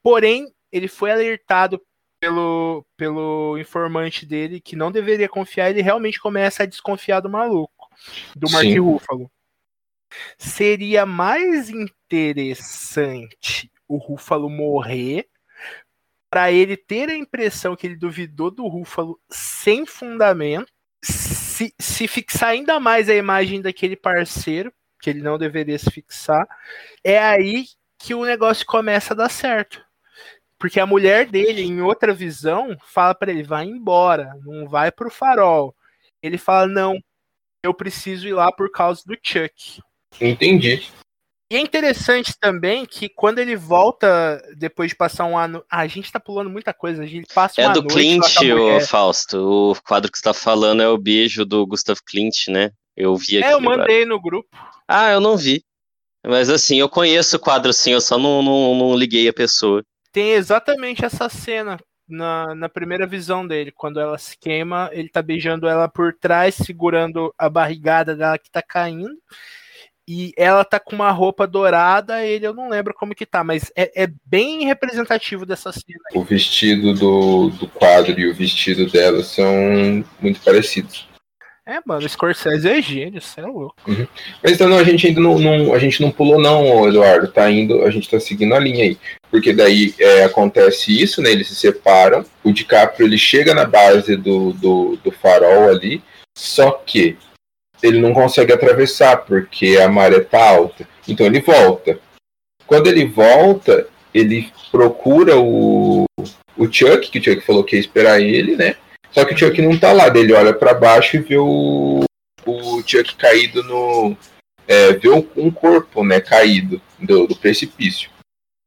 [0.03, 1.81] Porém, ele foi alertado
[2.25, 7.91] pelo, pelo informante dele que não deveria confiar, ele realmente começa a desconfiar do maluco,
[8.35, 8.79] do Mark Sim.
[8.79, 9.31] Ruffalo.
[10.39, 15.29] Seria mais interessante o Ruffalo morrer
[16.31, 20.73] para ele ter a impressão que ele duvidou do Ruffalo sem fundamento,
[21.05, 26.47] se, se fixar ainda mais a imagem daquele parceiro, que ele não deveria se fixar,
[27.05, 27.67] é aí
[27.99, 29.84] que o negócio começa a dar certo.
[30.59, 35.11] Porque a mulher dele, em outra visão, fala para ele: vai embora, não vai pro
[35.11, 35.75] farol.
[36.23, 36.99] Ele fala: não,
[37.63, 39.81] eu preciso ir lá por causa do Chuck.
[40.21, 40.89] Entendi.
[41.51, 45.63] E é interessante também que quando ele volta depois de passar um ano.
[45.71, 47.03] Ah, a gente tá pulando muita coisa.
[47.03, 48.81] A gente passa É uma do noite Clint, o.
[48.81, 49.39] Fausto.
[49.39, 52.71] O quadro que você tá falando é o beijo do Gustav Clint, né?
[52.97, 53.47] Eu vi aqui.
[53.47, 53.79] É, eu agora.
[53.79, 54.49] mandei no grupo.
[54.89, 55.63] Ah, eu não vi.
[56.27, 59.85] Mas assim, eu conheço o quadro sim, eu só não, não, não liguei a pessoa.
[60.15, 61.77] Tem exatamente essa cena
[62.09, 63.73] na, na primeira visão dele.
[63.73, 68.49] Quando ela se queima, ele tá beijando ela por trás, segurando a barrigada dela que
[68.49, 69.11] tá caindo.
[70.07, 73.73] E ela tá com uma roupa dourada, ele eu não lembro como que tá, mas
[73.75, 75.99] é, é bem representativo dessa cena.
[76.15, 81.09] O vestido do, do quadro e o vestido dela são muito parecidos.
[81.67, 83.75] É, mano, Scorsese é gênio, você é louco.
[84.43, 87.51] Mas então não, a gente ainda não, não- a gente não pulou não, Eduardo, tá
[87.51, 88.99] indo, a gente tá seguindo a linha aí.
[89.31, 91.31] Porque daí é, acontece isso, né?
[91.33, 96.03] Eles se separam, o DiCaprio ele chega na base do, do, do farol ali,
[96.37, 97.17] só que
[97.83, 100.87] ele não consegue atravessar porque a maré tá alta.
[101.09, 101.99] Então ele volta.
[102.67, 106.05] Quando ele volta, ele procura o,
[106.57, 108.77] o Chuck, que o Chuck falou que ia esperar ele, né?
[109.15, 112.05] Só que o Chuck não tá lá, ele olha pra baixo e vê o,
[112.45, 114.17] o Chuck caído no.
[114.67, 118.11] É, vê um, um corpo, né, caído do, do precipício.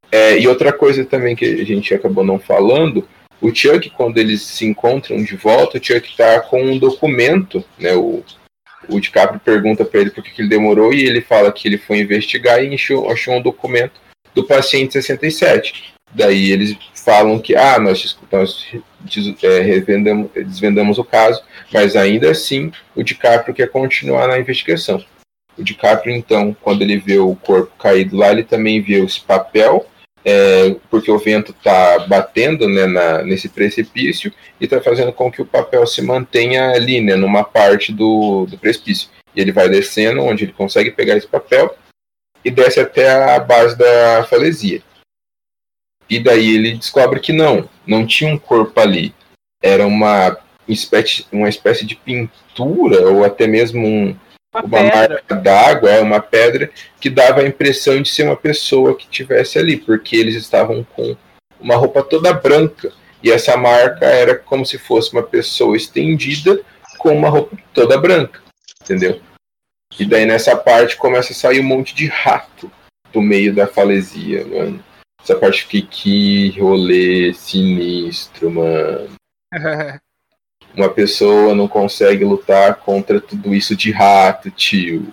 [0.10, 3.08] É, e outra coisa também que a gente acabou não falando,
[3.42, 7.94] o Chuck, quando eles se encontram de volta, o Chuck tá com um documento, né,
[7.94, 8.24] o,
[8.88, 11.78] o DiCaprio pergunta pra ele por que, que ele demorou e ele fala que ele
[11.78, 14.00] foi investigar e achou, achou um documento
[14.34, 15.94] do paciente 67.
[16.14, 18.66] Daí eles falam que, ah, nós, nós
[19.44, 25.04] é, desvendamos o caso, mas ainda assim o DiCaprio quer continuar na investigação.
[25.58, 29.88] O DiCaprio, então, quando ele vê o corpo caído lá, ele também vê esse papel,
[30.24, 35.42] é, porque o vento está batendo né, na- nesse precipício e está fazendo com que
[35.42, 39.10] o papel se mantenha ali, né, numa parte do, do precipício.
[39.36, 41.76] E ele vai descendo, onde ele consegue pegar esse papel
[42.44, 44.82] e desce até a base da falesia.
[46.10, 49.14] E daí ele descobre que não, não tinha um corpo ali.
[49.62, 50.38] Era uma
[50.68, 54.16] espécie, uma espécie de pintura, ou até mesmo um,
[54.54, 58.96] Uma uma marca d'água, é uma pedra que dava a impressão de ser uma pessoa
[58.96, 61.16] que tivesse ali, porque eles estavam com
[61.60, 62.92] uma roupa toda branca.
[63.24, 66.60] E essa marca era como se fosse uma pessoa estendida
[66.98, 68.40] com uma roupa toda branca,
[68.82, 69.20] entendeu?
[70.00, 72.72] E daí nessa parte começa a sair um monte de rato
[73.12, 74.84] do meio da falesia, mano.
[75.28, 79.10] Essa parte fiquei que rolê sinistro, mano.
[80.74, 85.06] Uma pessoa não consegue lutar contra tudo isso de rato, tio.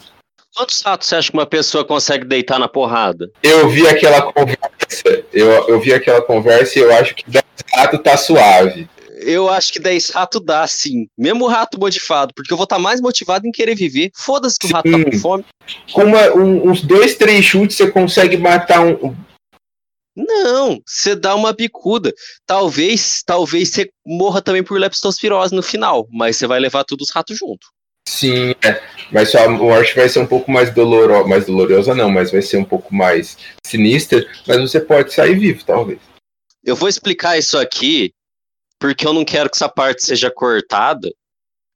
[0.55, 3.29] Quantos ratos você acha que uma pessoa consegue deitar na porrada?
[3.43, 7.45] Eu vi aquela conversa, eu, eu vi aquela conversa e eu acho que 10
[7.75, 8.89] ratos tá suave.
[9.21, 11.09] Eu acho que 10 ratos dá, sim.
[11.19, 14.11] Mesmo o rato motivado, porque eu vou estar mais motivado em querer viver.
[14.15, 15.45] Foda-se que o rato tá com fome.
[15.93, 19.13] Com uma- um- uns dois, três chutes você consegue matar um.
[20.17, 22.13] Não, você dá uma bicuda.
[22.47, 27.15] Talvez, talvez você morra também por leptospirose no final, mas você vai levar todos os
[27.15, 27.67] ratos junto.
[28.09, 28.81] Sim, é.
[29.11, 31.27] Mas sua morte vai ser um pouco mais dolorosa.
[31.27, 33.37] Mais dolorosa não, mas vai ser um pouco mais
[33.67, 34.25] sinistra.
[34.47, 35.99] Mas você pode sair vivo, talvez.
[36.63, 38.13] Eu vou explicar isso aqui
[38.79, 41.11] porque eu não quero que essa parte seja cortada,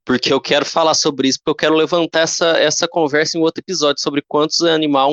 [0.05, 3.61] porque eu quero falar sobre isso, porque eu quero levantar essa, essa conversa em outro
[3.61, 5.11] episódio sobre quantos animal,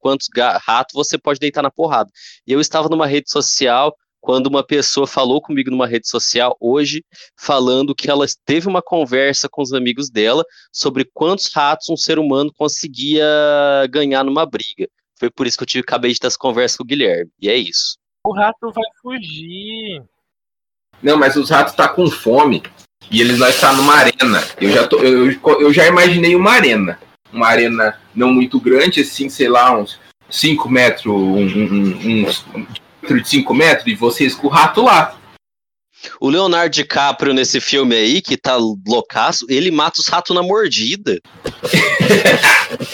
[0.00, 0.28] quantos
[0.64, 2.10] ratos você pode deitar na porrada.
[2.46, 7.04] E eu estava numa rede social quando uma pessoa falou comigo numa rede social hoje,
[7.36, 12.20] falando que ela teve uma conversa com os amigos dela sobre quantos ratos um ser
[12.20, 13.26] humano conseguia
[13.90, 14.88] ganhar numa briga.
[15.18, 17.30] Foi por isso que eu tive, acabei de ter essa conversa com o Guilherme.
[17.40, 17.98] E é isso.
[18.24, 20.04] O rato vai fugir.
[21.02, 22.62] Não, mas os ratos tá com fome
[23.10, 24.42] e eles vai estar numa arena.
[24.60, 25.30] Eu já, tô, eu,
[25.60, 26.98] eu já imaginei uma arena.
[27.32, 29.98] Uma arena não muito grande, assim, sei lá, uns
[30.28, 35.16] 5 metros, um, um, uns um de 5 metros, e vocês com o rato lá.
[36.20, 41.20] O Leonardo DiCaprio nesse filme aí, que tá loucaço, ele mata os ratos na mordida.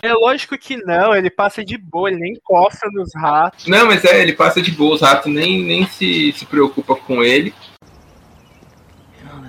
[0.00, 3.66] É lógico que não, ele passa de boa, ele nem encosta nos ratos.
[3.66, 7.22] Não, mas é, ele passa de boa, os ratos nem, nem se, se preocupa com
[7.22, 7.52] ele.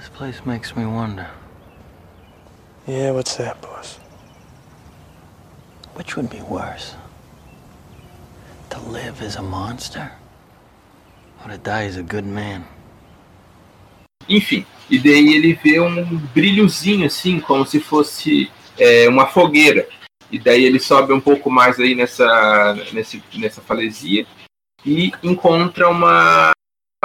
[0.07, 1.27] This place makes me wonder
[2.87, 3.99] Yeah, what's that, boss?
[5.95, 6.95] which would be worse?
[8.69, 10.09] To live as a monster?
[11.43, 12.63] Or to die as a good man?
[14.29, 19.85] Enfim, e daí ele vê um brilhozinho assim, como se fosse é, uma fogueira.
[20.31, 24.25] E daí ele sobe um pouco mais aí nessa, nesse, nessa falesia
[24.85, 26.51] e encontra uma,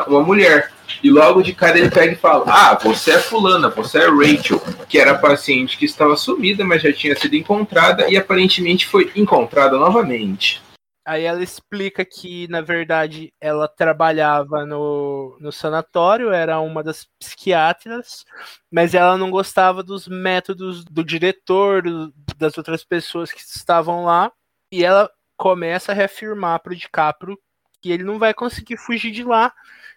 [0.07, 0.72] uma mulher.
[1.03, 4.61] E logo de cara ele pega e fala: Ah, você é fulana, você é Rachel,
[4.88, 9.11] que era a paciente que estava sumida, mas já tinha sido encontrada e aparentemente foi
[9.14, 10.61] encontrada novamente.
[11.05, 18.24] Aí ela explica que, na verdade, ela trabalhava no, no sanatório, era uma das psiquiatras,
[18.70, 24.30] mas ela não gostava dos métodos do diretor, do- das outras pessoas que estavam lá,
[24.72, 27.36] e ela começa a reafirmar pro DiCaprio
[27.80, 29.53] que ele não vai conseguir fugir de lá,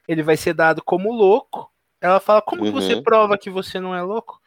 [0.07, 1.71] ele vai ser dado como louco.
[2.01, 3.03] Ela fala, como que você Uhum.
[3.03, 4.39] prova que você não é louco?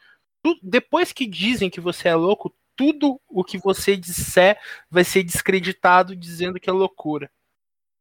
[0.42, 4.58] Tu- depois que dizem que você é louco, tudo o que você disser
[4.90, 7.28] vai ser descreditado dizendo que é loucura.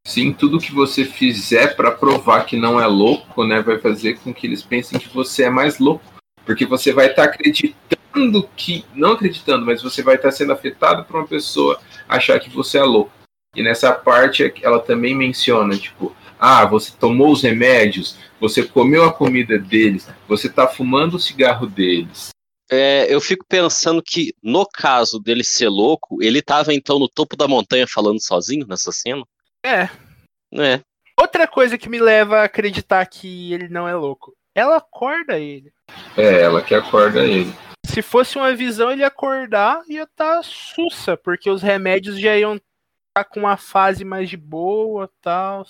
[0.06, 4.34] Sim, tudo que você fizer para provar que não é louco, né, vai fazer com
[4.34, 6.06] que eles pensem que você é mais louco,
[6.46, 11.18] porque você vai estar acreditando que, não acreditando, mas você vai estar sendo afetado por
[11.18, 13.12] uma pessoa achar que você é louco.
[13.56, 19.14] E nessa parte ela também menciona, tipo, ah, você tomou os remédios, você comeu a
[19.14, 22.30] comida deles, você tá fumando o cigarro deles.
[22.70, 27.38] É, eu fico pensando que, no caso dele ser louco, ele tava então no topo
[27.38, 29.24] da montanha falando sozinho nessa cena?
[29.66, 29.90] É.
[30.54, 30.82] É.
[31.20, 34.36] Outra coisa que me leva a acreditar que ele não é louco.
[34.54, 35.72] Ela acorda ele.
[36.16, 37.54] É ela que acorda ele.
[37.86, 42.38] Se fosse uma visão, ele ia acordar e ia estar sussa, porque os remédios já
[42.38, 45.66] iam estar com uma fase mais de boa tal.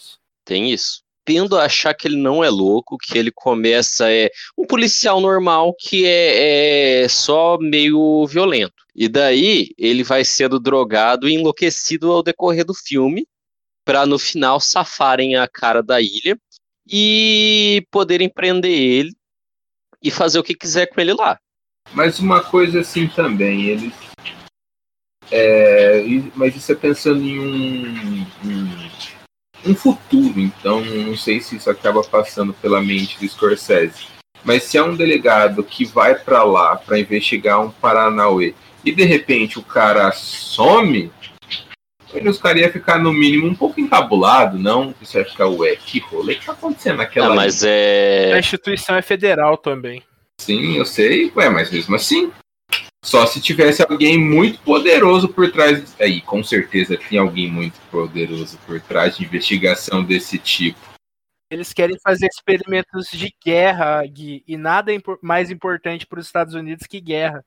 [0.47, 1.03] Tem isso.
[1.25, 5.75] Tendo a achar que ele não é louco, que ele começa é um policial normal
[5.77, 8.73] que é, é só meio violento.
[8.95, 13.27] E daí ele vai sendo drogado e enlouquecido ao decorrer do filme,
[13.83, 16.39] para no final safarem a cara da ilha
[16.89, 19.13] e poderem prender ele
[20.01, 21.37] e fazer o que quiser com ele lá.
[21.91, 23.93] Mas uma coisa assim também, eles.
[25.29, 26.03] É,
[26.35, 28.89] mas isso é pensando em um, um,
[29.65, 34.07] um futuro, então não sei se isso acaba passando pela mente do Scorsese.
[34.43, 38.53] Mas se é um delegado que vai pra lá pra investigar um Paranauê
[38.85, 41.11] e de repente o cara some,
[42.25, 44.93] os caras iam ficar no mínimo um pouco encabulado, não?
[45.01, 48.39] Você vai ficar, ué, que rolê que tá acontecendo naquela Ah, mas A é.
[48.39, 50.01] instituição é federal também.
[50.39, 52.31] Sim, eu sei, ué, mas mesmo assim.
[53.07, 55.95] Só se tivesse alguém muito poderoso por trás.
[55.97, 60.77] Aí, com certeza tem alguém muito poderoso por trás de investigação desse tipo.
[61.49, 64.91] Eles querem fazer experimentos de guerra, Gui, e nada
[65.21, 67.45] mais importante para os Estados Unidos que guerra.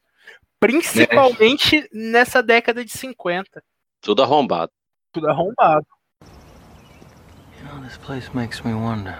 [0.59, 3.63] Principalmente nessa década de 50.
[4.01, 4.73] Tudo arrombado.
[5.13, 5.87] Tudo arrombado.
[6.23, 9.19] You know, this place makes me wonder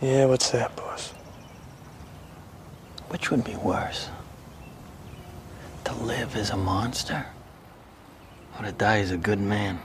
[0.00, 1.12] Yeah, what's that, boss?
[3.08, 4.10] which would be worse?
[5.86, 7.24] To live as a monster
[8.58, 9.78] or to die as a good man.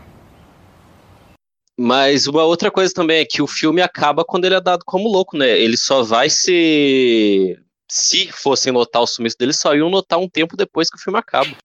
[1.78, 5.08] Mas uma outra coisa também é que o filme acaba quando ele é dado como
[5.08, 5.50] louco, né?
[5.60, 7.64] Ele só vai ser.
[7.88, 11.20] Se fossem notar o sumiço dele, só iam notar um tempo depois que o filme
[11.20, 11.56] acaba.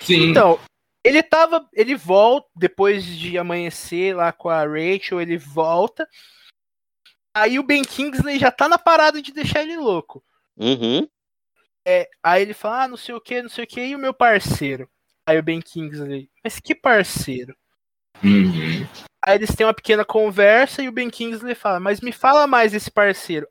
[0.00, 0.30] Sim.
[0.30, 0.58] Então,
[1.04, 1.68] ele tava.
[1.72, 6.08] Ele volta, depois de amanhecer lá com a Rachel, ele volta.
[7.32, 10.20] Aí o Ben Kingsley já tá na parada de deixar ele louco.
[10.56, 11.06] Uhum.
[11.86, 13.98] É, aí ele fala, ah, não sei o que, não sei o que, e o
[13.98, 14.90] meu parceiro?
[15.24, 17.56] Aí o Ben Kingsley, mas que parceiro?
[18.24, 18.86] Uhum.
[19.24, 22.74] Aí eles têm uma pequena conversa e o Ben Kingsley fala, mas me fala mais
[22.74, 23.46] esse parceiro.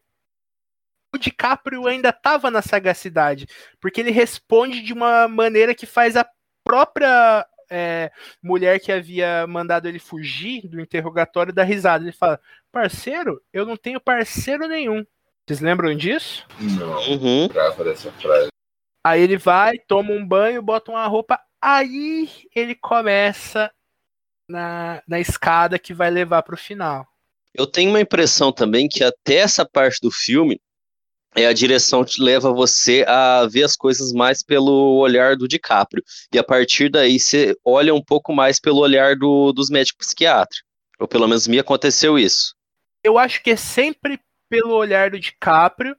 [1.14, 3.48] O DiCaprio ainda tava na sagacidade,
[3.80, 6.28] porque ele responde de uma maneira que faz a
[6.62, 8.12] própria é,
[8.44, 12.04] mulher que havia mandado ele fugir do interrogatório dar risada.
[12.04, 15.06] Ele fala, parceiro, eu não tenho parceiro nenhum.
[15.48, 16.46] Vocês lembram disso?
[16.60, 17.48] Não, Uhum.
[17.48, 18.48] trava dessa frase.
[19.06, 23.72] Aí ele vai, toma um banho, bota uma roupa, aí ele começa
[24.50, 27.06] na, na escada que vai levar pro final.
[27.54, 30.60] Eu tenho uma impressão também que até essa parte do filme
[31.36, 36.04] é a direção que leva você a ver as coisas mais pelo olhar do DiCaprio.
[36.34, 40.64] E a partir daí você olha um pouco mais pelo olhar do, dos médicos psiquiatras.
[41.00, 42.56] Ou pelo menos me aconteceu isso.
[43.04, 44.20] Eu acho que é sempre
[44.50, 45.96] pelo olhar do DiCaprio,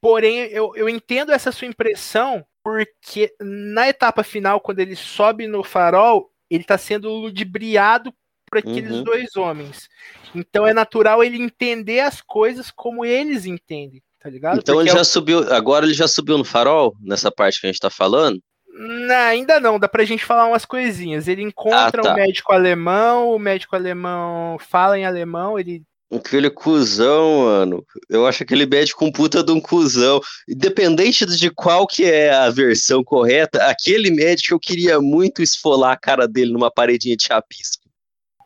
[0.00, 5.62] porém eu, eu entendo essa sua impressão, porque na etapa final, quando ele sobe no
[5.64, 8.12] farol, ele tá sendo ludibriado
[8.50, 9.02] por aqueles Uhum.
[9.04, 9.88] dois homens.
[10.34, 14.58] Então é natural ele entender as coisas como eles entendem, tá ligado?
[14.58, 17.66] Então Porque ele é já subiu, agora ele já subiu no farol, nessa parte que
[17.66, 18.40] a gente tá falando?
[18.80, 21.26] Não, ainda não, dá pra gente falar umas coisinhas.
[21.26, 22.12] Ele encontra Ah, tá.
[22.12, 25.82] um médico alemão, o médico alemão fala em alemão, ele.
[26.10, 27.84] Aquele cuzão, mano.
[28.08, 30.20] Eu acho aquele médico um puta de um cuzão.
[30.48, 35.98] Independente de qual que é a versão correta, aquele médico eu queria muito esfolar a
[35.98, 37.88] cara dele numa paredinha de chapisco.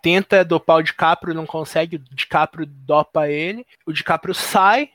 [0.02, 4.90] Tenta dopar o DiCaprio, não consegue, o DiCaprio dopa ele, o DiCaprio sai,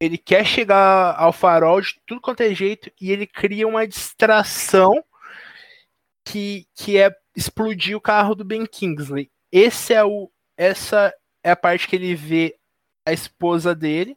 [0.00, 5.04] ele quer chegar ao farol de tudo quanto é jeito e ele cria uma distração
[6.24, 9.30] que, que é explodir o carro do Ben Kingsley.
[9.52, 11.12] Esse é o, essa
[11.44, 12.54] é a parte que ele vê
[13.06, 14.16] a esposa dele.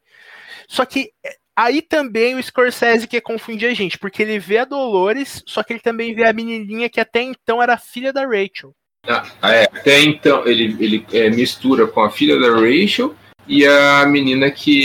[0.67, 4.65] Só que é, aí também o Scorsese quer confundir a gente, porque ele vê a
[4.65, 8.73] Dolores, só que ele também vê a menininha que até então era filha da Rachel.
[9.05, 13.13] Ah, é, até então ele, ele é, mistura com a filha da Rachel
[13.45, 14.81] e a menina que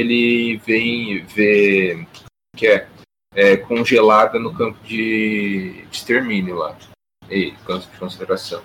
[0.00, 2.04] ele vem ver
[2.56, 2.88] que é,
[3.32, 6.76] é congelada no campo de, de extermínio lá.
[7.30, 8.62] E, campo de consideração.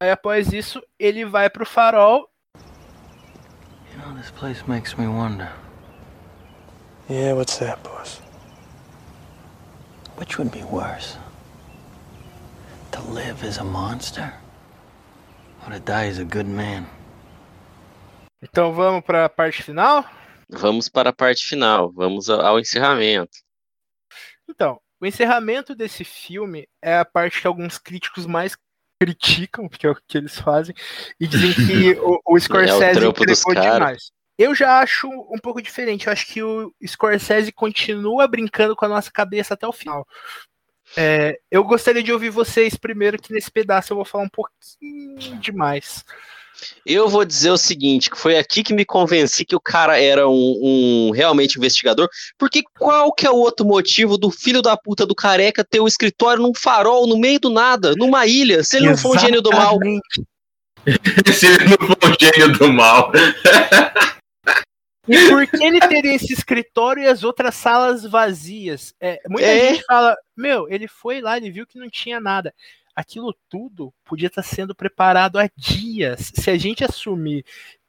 [0.00, 2.28] Aí após isso, ele vai pro farol.
[4.12, 5.48] Know, this place makes me wonder
[7.08, 8.20] Yeah, what's that, boss?
[10.16, 11.16] which would be worse?
[12.92, 14.32] To live as a monster
[15.64, 16.86] or to die as a good man?
[18.42, 20.04] Então vamos pra parte final?
[20.50, 23.38] Vamos para a parte final, vamos a- ao encerramento.
[24.48, 28.54] Então, o encerramento desse filme é a parte que alguns críticos mais
[29.02, 30.74] criticam, que é o que eles fazem,
[31.18, 34.12] e dizem que o, o Scorsese trampo dos entregou demais.
[34.38, 36.06] Eu já acho um pouco diferente.
[36.06, 40.06] Eu acho que o Scorsese continua brincando com a nossa cabeça até o final.
[40.96, 45.38] É, eu gostaria de ouvir vocês primeiro, que nesse pedaço eu vou falar um pouquinho
[45.38, 46.04] demais.
[46.86, 50.28] Eu vou dizer o seguinte, que foi aqui que me convenci que o cara era
[50.28, 52.08] um, um realmente investigador,
[52.38, 55.88] porque qual que é o outro motivo do filho da puta do careca ter o
[55.88, 59.42] escritório num farol, no meio do nada, numa ilha, se ele não for um gênio
[59.42, 59.74] do mal?
[59.74, 60.22] Exatamente.
[61.32, 63.12] Se ele não for um gênio do mal.
[65.08, 68.94] E por que ele teria esse escritório e as outras salas vazias?
[69.00, 69.74] É, muita É.
[69.74, 72.54] gente fala, meu, ele foi lá, ele viu que não tinha nada.
[72.94, 76.30] Aquilo tudo podia estar sendo preparado há dias.
[76.34, 77.44] Se a gente assumir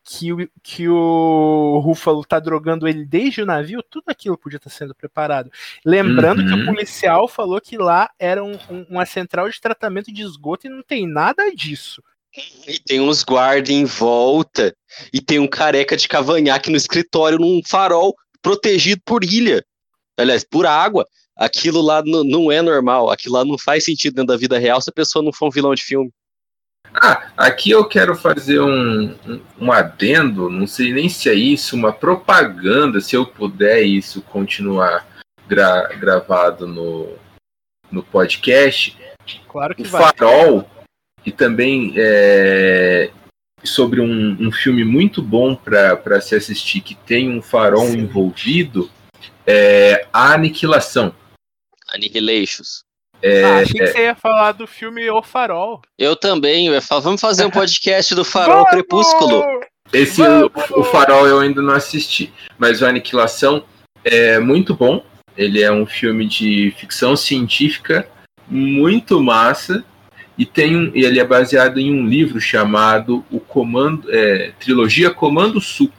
[0.05, 4.69] que o, que o Ruffalo tá drogando ele desde o navio, tudo aquilo podia estar
[4.69, 5.49] sendo preparado.
[5.85, 6.65] Lembrando que o Uhum.
[6.65, 10.83] policial falou que lá era um- um- uma central de tratamento de esgoto e não
[10.83, 12.03] tem nada disso.
[12.67, 14.75] E tem uns guardas em volta,
[15.13, 19.63] e tem um careca de cavanhaque no escritório, num farol protegido por ilha.
[20.17, 21.07] Aliás, por água.
[21.35, 24.89] Aquilo lá não é normal, aquilo lá não faz sentido dentro da vida real se
[24.89, 26.11] a pessoa não for um vilão de filme.
[26.93, 31.75] Ah, aqui eu quero fazer um, um, um adendo, não sei nem se é isso,
[31.75, 35.07] uma propaganda, se eu puder isso continuar
[35.47, 37.15] gra- gravado no,
[37.91, 38.95] no podcast.
[39.47, 40.03] Claro que O vai.
[40.03, 40.69] Farol,
[41.25, 43.09] e também é,
[43.63, 48.87] sobre um, um filme muito bom para se assistir, que tem um farol envolvido,
[49.47, 51.15] é A Aniquilação.
[51.93, 52.83] Annihilations.
[53.21, 55.81] É, Ah, achei que você ia falar do filme O Farol.
[55.97, 59.43] Eu também, eu ia falar, vamos fazer um podcast do Farol Crepúsculo.
[59.93, 63.63] Esse o, o Farol eu ainda não assisti, mas o Aniquilação
[64.03, 65.05] é muito bom.
[65.37, 68.07] Ele é um filme de ficção científica
[68.47, 69.83] muito massa
[70.37, 75.11] e tem um, e ele é baseado em um livro chamado o Comando é, Trilogia
[75.11, 75.91] Comando Sul.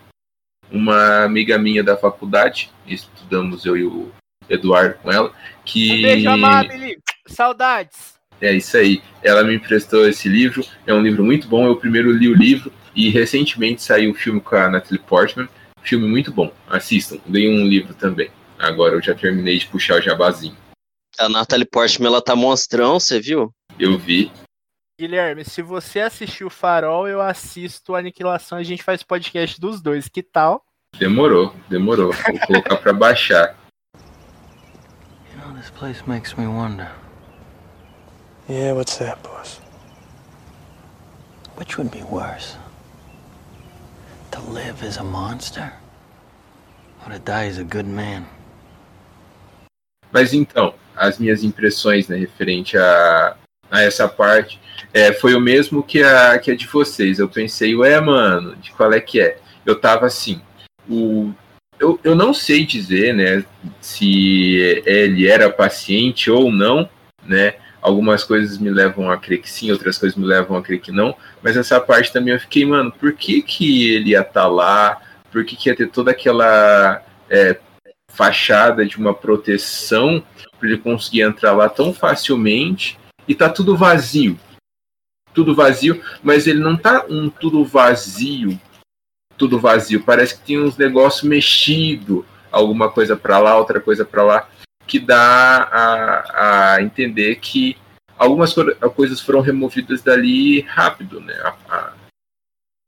[0.71, 4.11] Uma amiga minha da faculdade, estudamos eu e o
[4.49, 5.33] Eduardo com ela,
[5.65, 6.99] que Um beijo, Amabile.
[7.27, 8.15] Saudades.
[8.41, 9.03] é isso aí.
[9.23, 10.65] Ela me emprestou esse livro.
[10.87, 11.67] É um livro muito bom.
[11.67, 15.49] Eu primeiro li o livro e recentemente saiu o filme com a Natalie Portman.
[15.83, 16.53] Filme muito bom.
[16.69, 17.19] Assistam.
[17.27, 18.31] Dei um livro também.
[18.59, 20.57] Agora eu já terminei de puxar o jabazinho.
[21.19, 23.53] A Natalie Portman, ela tá monstrão, você viu?
[23.79, 24.31] Eu vi.
[24.99, 28.59] Guilherme, se você assistiu o Farol, eu assisto a Aniquilação.
[28.59, 30.09] A gente faz podcast dos dois.
[30.09, 30.65] Que tal?
[30.97, 32.13] Demorou, demorou.
[32.13, 33.57] Vou colocar pra baixar.
[35.85, 36.91] Place makes me wonder.
[38.49, 39.61] Yeah, what's that, boss?
[41.57, 42.57] Which would be worse?
[44.31, 45.71] To live as a monster?
[47.05, 48.25] Or to die as a good man?
[50.11, 53.37] Mas então, as minhas impressões né, referente a,
[53.71, 54.59] a essa parte
[54.95, 57.19] é, foi o mesmo que a, que a de vocês.
[57.19, 59.37] Eu pensei, ué, mano, de qual é que é?
[59.67, 60.41] Eu tava assim,
[60.89, 61.35] o,
[61.79, 63.45] eu, eu não sei dizer né,
[63.81, 66.89] se ele era paciente ou não,
[67.25, 67.55] né?
[67.81, 70.91] Algumas coisas me levam a crer que sim, outras coisas me levam a crer que
[70.91, 71.15] não.
[71.43, 75.01] Mas essa parte também eu fiquei, mano, por que, que ele ia estar lá?
[75.31, 77.59] Por que, que ia ter toda aquela é,
[78.15, 80.23] fachada de uma proteção
[80.59, 82.99] para ele conseguir entrar lá tão facilmente
[83.29, 84.39] e tá tudo vazio.
[85.35, 88.59] Tudo vazio, mas ele não tá um tudo vazio,
[89.45, 90.03] tudo vazio.
[90.03, 94.49] Parece que tem uns negócios mexido, alguma coisa para lá, outra coisa para lá,
[94.87, 97.77] que dá a, a entender que
[98.17, 101.35] algumas co- coisas foram removidas dali rápido, né?
[101.43, 101.93] A- a-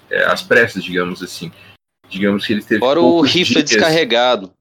[0.09, 1.53] é, as pressas, digamos assim.
[2.09, 4.53] Digamos que ele teve Fora o rifle dias descarregado.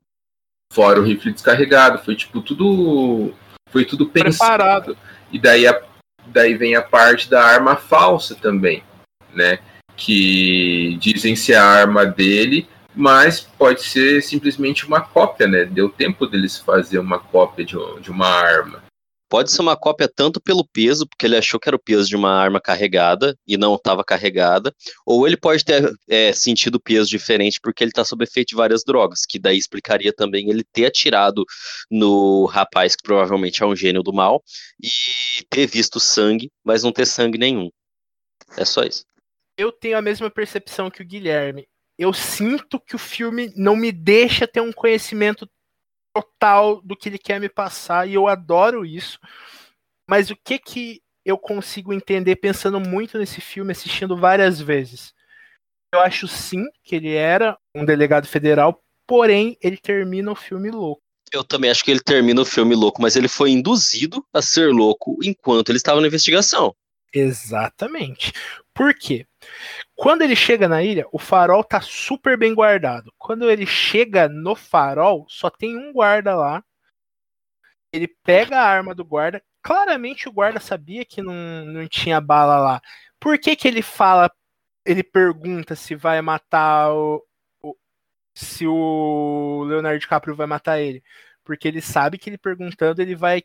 [0.73, 2.03] fora o rifle descarregado.
[2.03, 3.33] Foi tipo tudo.
[3.69, 4.49] Foi tudo pensado.
[4.57, 4.97] Preparado.
[5.31, 5.81] E daí, a,
[6.27, 8.83] daí vem a parte da arma falsa também,
[9.33, 9.59] né?
[9.95, 15.65] Que dizem ser a arma dele, mas pode ser simplesmente uma cópia, né?
[15.65, 18.83] Deu tempo deles fazer uma cópia de, de uma arma.
[19.27, 22.15] Pode ser uma cópia tanto pelo peso, porque ele achou que era o peso de
[22.15, 24.73] uma arma carregada e não estava carregada,
[25.05, 28.83] ou ele pode ter é, sentido peso diferente porque ele está sob efeito de várias
[28.83, 31.43] drogas, que daí explicaria também ele ter atirado
[31.89, 34.43] no rapaz que provavelmente é um gênio do mal
[34.81, 37.69] e ter visto sangue, mas não ter sangue nenhum.
[38.55, 39.03] É só isso.
[39.57, 41.67] Eu tenho a mesma percepção que o Guilherme.
[41.97, 45.49] Eu sinto que o filme não me deixa ter um conhecimento
[46.13, 49.19] total do que ele quer me passar e eu adoro isso.
[50.09, 55.13] Mas o que que eu consigo entender pensando muito nesse filme, assistindo várias vezes?
[55.93, 61.01] Eu acho sim que ele era um delegado federal, porém ele termina o filme louco.
[61.33, 64.71] Eu também acho que ele termina o filme louco, mas ele foi induzido a ser
[64.71, 66.75] louco enquanto ele estava na investigação.
[67.13, 68.31] Exatamente.
[68.73, 69.25] Por quê?
[69.95, 73.13] Quando ele chega na ilha, o farol tá super bem guardado.
[73.17, 76.63] Quando ele chega no farol, só tem um guarda lá.
[77.91, 79.41] Ele pega a arma do guarda.
[79.61, 81.33] Claramente o guarda sabia que não,
[81.65, 82.81] não tinha bala lá.
[83.19, 84.29] Por que, que ele fala,
[84.85, 87.25] ele pergunta se vai matar o,
[87.63, 87.75] o-
[88.35, 91.03] se o Leonardo DiCaprio vai matar ele?
[91.45, 93.43] Porque ele sabe que ele perguntando, ele vai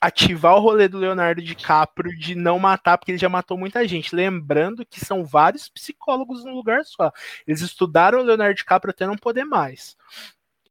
[0.00, 4.14] ativar o rolê do Leonardo DiCaprio de não matar, porque ele já matou muita gente.
[4.14, 7.10] Lembrando que são vários psicólogos no lugar só.
[7.46, 9.96] Eles estudaram o Leonardo DiCaprio até não poder mais.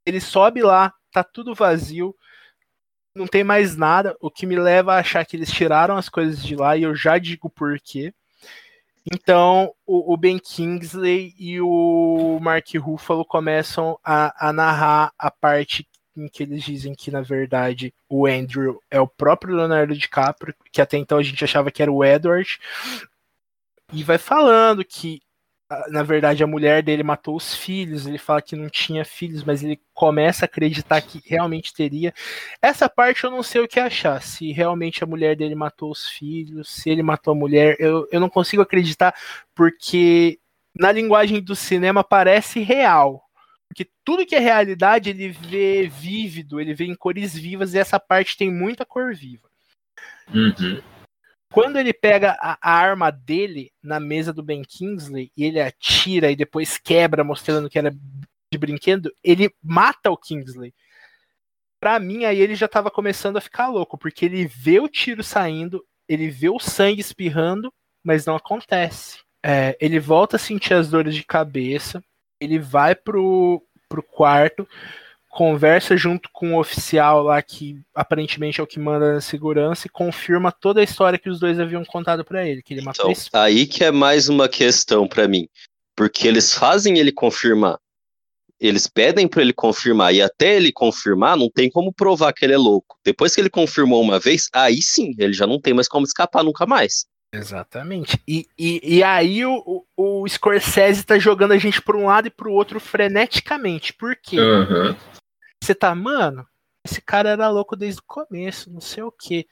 [0.06, 2.16] Ele sobe lá, tá tudo vazio,
[3.16, 6.44] não tem mais nada, o que me leva a achar que eles tiraram as coisas
[6.44, 8.14] de lá, e eu já digo por quê.
[9.12, 15.88] Então, o, o Ben Kingsley e o Mark Ruffalo começam a, a narrar a parte
[16.16, 20.82] em que eles dizem que, na verdade, o Andrew é o próprio Leonardo DiCaprio, que
[20.82, 22.60] até então a gente achava que era o Edward,
[23.94, 25.22] e vai falando que,
[25.90, 29.64] na verdade, a mulher dele matou os filhos, ele fala que não tinha filhos, mas
[29.64, 32.14] ele começa a acreditar que realmente teria.
[32.62, 36.08] Essa parte eu não sei o que achar, se realmente a mulher dele matou os
[36.10, 39.14] filhos, se ele matou a mulher, eu, eu não consigo acreditar,
[39.54, 40.40] porque
[40.76, 43.25] na linguagem do cinema parece real.
[43.68, 48.00] Porque tudo que é realidade ele vê vívido, ele vê em cores vivas, e essa
[48.00, 49.50] parte tem muita cor viva.
[50.34, 50.82] Uhum.
[51.52, 56.32] Quando ele pega a, a arma dele na mesa do Ben Kingsley e ele atira
[56.32, 57.96] e depois quebra, mostrando que era
[58.52, 60.74] de brinquedo, ele mata o Kingsley.
[61.80, 65.24] Pra mim, aí ele já tava começando a ficar louco, porque ele vê o tiro
[65.24, 67.72] saindo, ele vê o sangue espirrando,
[68.04, 69.20] mas não acontece.
[69.44, 72.04] É, ele volta a sentir as dores de cabeça,
[72.40, 74.68] ele vai pro, pro quarto,
[75.30, 79.90] conversa junto com o oficial lá que aparentemente é o que manda na segurança e
[79.90, 83.12] confirma toda a história que os dois haviam contado para ele, que ele matou Então,
[83.12, 85.48] esse aí que é mais uma questão pra mim.
[85.94, 87.78] Porque eles fazem ele confirmar.
[88.58, 90.14] Eles pedem pra ele confirmar.
[90.14, 92.98] E até ele confirmar, não tem como provar que ele é louco.
[93.04, 96.44] Depois que ele confirmou uma vez, aí sim, ele já não tem mais como escapar
[96.44, 97.06] nunca mais.
[97.32, 98.22] Exatamente.
[98.28, 102.32] E, e, e aí o, o, Scorsese tá jogando a gente por um lado e
[102.32, 103.94] pro outro freneticamente.
[103.94, 104.38] Por quê?
[104.40, 104.96] Aham.
[105.62, 106.48] Você tá, mano,
[106.84, 109.48] esse cara era louco desde o começo, não sei o quê.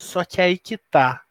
[0.00, 1.22] Só que aí que tá.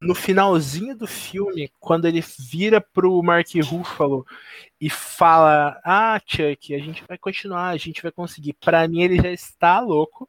[0.00, 4.26] No finalzinho do filme, quando ele vira pro Mark Ruffalo
[4.80, 8.54] e fala: Ah, Chuck, a gente vai continuar, a gente vai conseguir.
[8.54, 10.28] Pra mim, ele já está louco.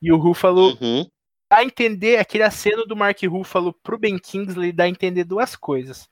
[0.00, 1.06] E o Ruffalo Uhum.
[1.50, 5.54] Dá a entender aquele aceno do Mark Ruffalo pro Ben Kingsley dá a entender duas
[5.54, 6.08] coisas.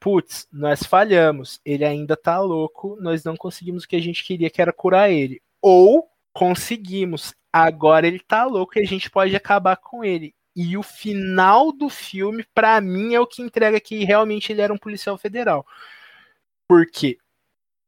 [0.00, 4.48] Putz, nós falhamos, ele ainda tá louco, nós não conseguimos o que a gente queria,
[4.48, 5.42] que era curar ele.
[5.60, 10.34] Ou conseguimos, agora ele tá louco e a gente pode acabar com ele.
[10.54, 14.72] E o final do filme, pra mim, é o que entrega que realmente ele era
[14.72, 15.66] um policial federal.
[16.68, 17.18] Porque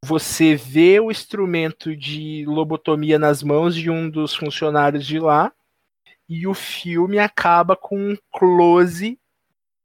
[0.04, 5.52] você vê o instrumento de lobotomia nas mãos de um dos funcionários de lá,
[6.30, 9.18] e o filme acaba com um close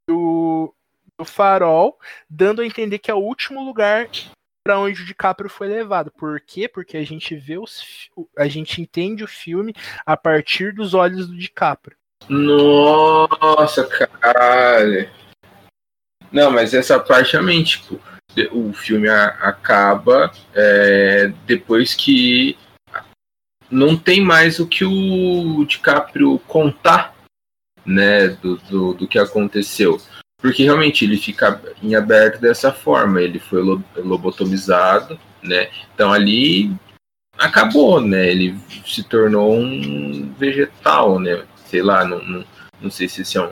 [0.07, 0.71] do,
[1.17, 1.99] do farol,
[2.29, 4.07] dando a entender que é o último lugar
[4.63, 6.11] para onde o DiCaprio foi levado.
[6.11, 6.67] Por quê?
[6.67, 9.73] Porque a gente vê os, a gente entende o filme
[10.05, 11.97] a partir dos olhos do DiCaprio.
[12.29, 15.09] Nossa, caralho.
[16.31, 17.99] Não, mas essa parte realmente, tipo,
[18.35, 22.57] de- o filme a- acaba é, depois que
[23.75, 27.13] não tem mais o que o DiCaprio contar,
[27.85, 29.99] né, do, do, do que aconteceu.
[30.41, 36.73] Porque realmente ele fica em aberto dessa forma, ele foi lo- lobotomizado, né, então ali
[37.37, 42.45] acabou, né, ele se tornou um vegetal, né, sei lá, não, não,
[42.81, 43.49] não sei se esse é um,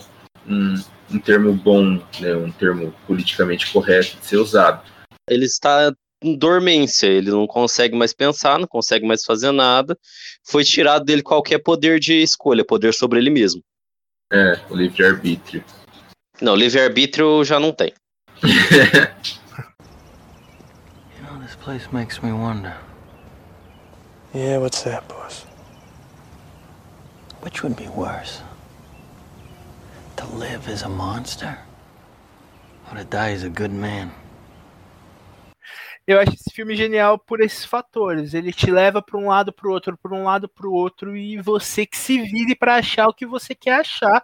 [0.48, 4.84] um, um termo bom, né, um termo politicamente correto de ser usado.
[5.30, 5.94] Ele está
[6.38, 9.98] dormência, ele não consegue mais pensar, não consegue mais fazer nada.
[10.46, 13.62] Foi tirado dele qualquer poder de escolha, poder sobre ele mesmo.
[14.32, 15.64] É, o livre-arbítrio.
[16.42, 17.94] Não, livre-arbítrio já não tem.
[21.16, 22.76] You know, this place makes me wonder
[24.34, 25.46] Yeah, what's that, boss?
[27.42, 28.42] which would be worse?
[30.18, 31.58] To live as a monster?
[32.90, 34.12] Or to die as a good man?
[36.06, 38.34] Eu acho esse filme genial por esses fatores.
[38.34, 41.16] Ele te leva para um lado, para o outro, para um lado, para o outro,
[41.16, 44.20] e você que se vire para achar o que você quer achar.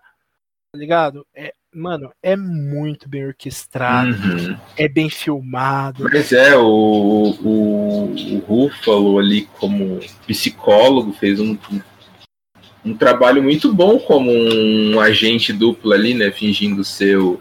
[0.72, 1.26] Tá ligado?
[1.34, 4.57] É, mano, é muito bem orquestrado, Uhum.
[4.77, 6.03] é bem filmado.
[6.03, 11.57] Mas é, o, o, o Ruffalo ali como psicólogo fez um,
[12.85, 16.30] um trabalho muito bom como um agente duplo ali, né?
[16.30, 17.39] Fingindo ser o,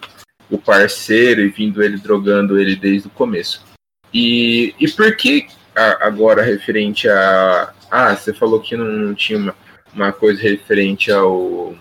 [0.48, 3.68] o parceiro e vindo ele drogando ele desde o começo.
[4.12, 5.47] E, e por que
[6.01, 7.72] agora referente a.
[7.90, 9.55] Ah, você falou que não tinha uma,
[9.94, 11.74] uma coisa referente ao,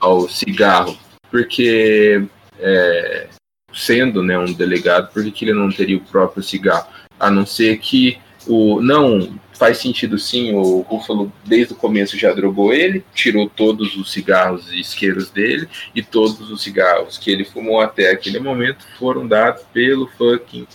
[0.00, 0.96] ao cigarro.
[1.30, 2.22] Porque
[2.58, 3.28] é,
[3.72, 6.88] sendo né, um delegado, por que, que ele não teria o próprio cigarro?
[7.18, 8.80] A não ser que o.
[8.80, 14.10] Não, faz sentido sim, o Ruffalo desde o começo já drogou ele, tirou todos os
[14.10, 19.26] cigarros e isqueiros dele, e todos os cigarros que ele fumou até aquele momento foram
[19.28, 20.66] dados pelo fucking.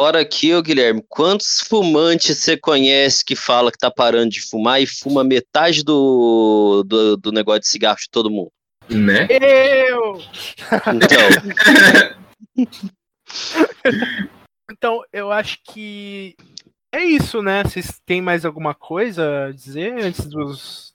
[0.00, 4.80] Fora aqui, ô Guilherme, quantos fumantes você conhece que fala que tá parando de fumar
[4.80, 8.50] e fuma metade do, do, do negócio de cigarro de todo mundo?
[8.88, 9.28] Né?
[9.30, 10.18] Eu!
[10.94, 11.18] Então,
[14.72, 16.34] Então, eu acho que
[16.90, 17.62] é isso, né?
[17.62, 20.94] Vocês têm mais alguma coisa a dizer antes dos,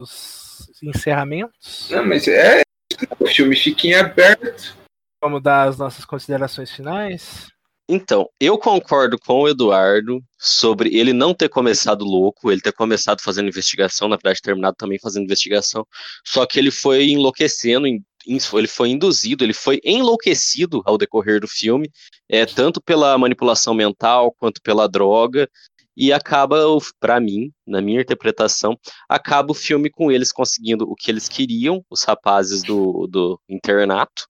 [0.00, 1.90] dos encerramentos?
[1.90, 2.62] Não, mas é.
[3.20, 4.74] O filme fica em aberto.
[5.22, 7.52] Vamos dar as nossas considerações finais?
[7.90, 13.22] Então, eu concordo com o Eduardo sobre ele não ter começado louco, ele ter começado
[13.22, 15.86] fazendo investigação, na verdade, terminado também fazendo investigação,
[16.22, 21.90] só que ele foi enlouquecendo, ele foi induzido, ele foi enlouquecido ao decorrer do filme,
[22.28, 25.48] é, tanto pela manipulação mental quanto pela droga,
[25.96, 26.58] e acaba,
[27.00, 28.78] para mim, na minha interpretação,
[29.08, 34.28] acaba o filme com eles conseguindo o que eles queriam, os rapazes do, do internato,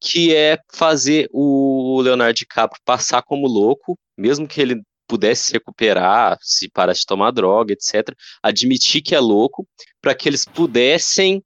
[0.00, 6.38] que é fazer o Leonardo DiCaprio passar como louco, mesmo que ele pudesse se recuperar,
[6.40, 8.14] se parasse de tomar droga, etc.
[8.42, 9.66] Admitir que é louco,
[10.00, 11.42] para que eles pudessem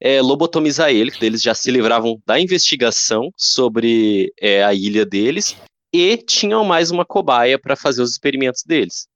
[0.00, 5.56] é, lobotomizar ele, que eles já se livravam da investigação sobre é, a ilha deles
[5.92, 9.08] e tinham mais uma cobaia para fazer os experimentos deles.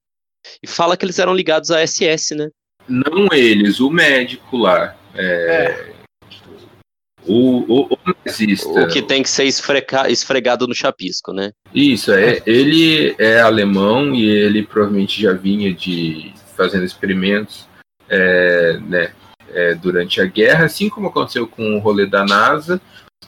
[0.62, 2.48] E fala que eles eram ligados à SS, né?
[2.88, 4.96] Não eles, o médico lá.
[5.14, 6.01] É...
[7.26, 8.68] O, o, o nazista.
[8.68, 11.52] O que tem que ser esfrega, esfregado no chapisco, né?
[11.74, 12.42] Isso, é.
[12.44, 17.66] Ele é alemão e ele provavelmente já vinha de fazendo experimentos
[18.08, 19.12] é, né,
[19.50, 22.80] é, durante a guerra, assim como aconteceu com o rolê da NASA.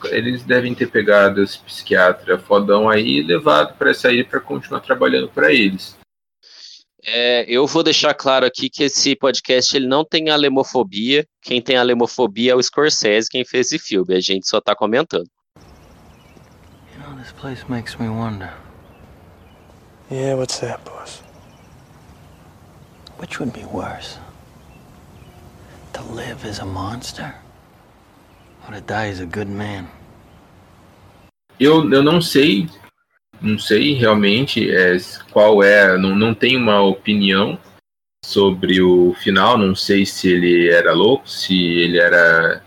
[0.05, 5.29] Eles devem ter pegado esse psiquiatra fodão aí e levado para sair para continuar trabalhando
[5.29, 5.97] para eles.
[7.07, 11.25] É, eu vou deixar claro aqui que esse podcast ele não tem alemofobia.
[11.45, 14.15] Quem tem alemofobia é o Scorsese, quem fez esse filme.
[14.15, 15.29] A gente só tá comentando.
[16.91, 18.51] You know, this place makes me wonder.
[20.09, 21.21] Yeah, what's that, boss?
[23.19, 24.17] Which would be worse?
[25.93, 27.35] To live as a monster?
[28.67, 29.87] Or to die as a good man?
[31.59, 32.67] Eu, eu não sei
[33.39, 34.97] não sei realmente é,
[35.31, 37.59] qual é, não, não tenho uma opinião
[38.25, 42.63] sobre o final, não sei se ele era louco, se ele era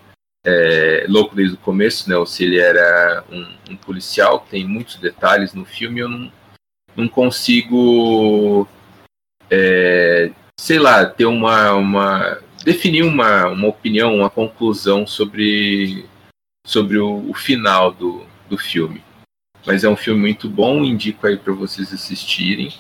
[0.47, 4.97] é, louco desde o começo, né, ou se ele era um, um, policial, tem muitos
[4.97, 6.33] detalhes no filme, eu não,
[6.97, 8.69] não consigo,
[9.51, 16.07] é, sei lá, ter uma, uma definir uma, uma opinião, uma conclusão sobre,
[16.67, 19.03] sobre o, o final do, do filme.
[19.67, 22.73] Mas é um filme muito bom, indico aí para vocês assistirem.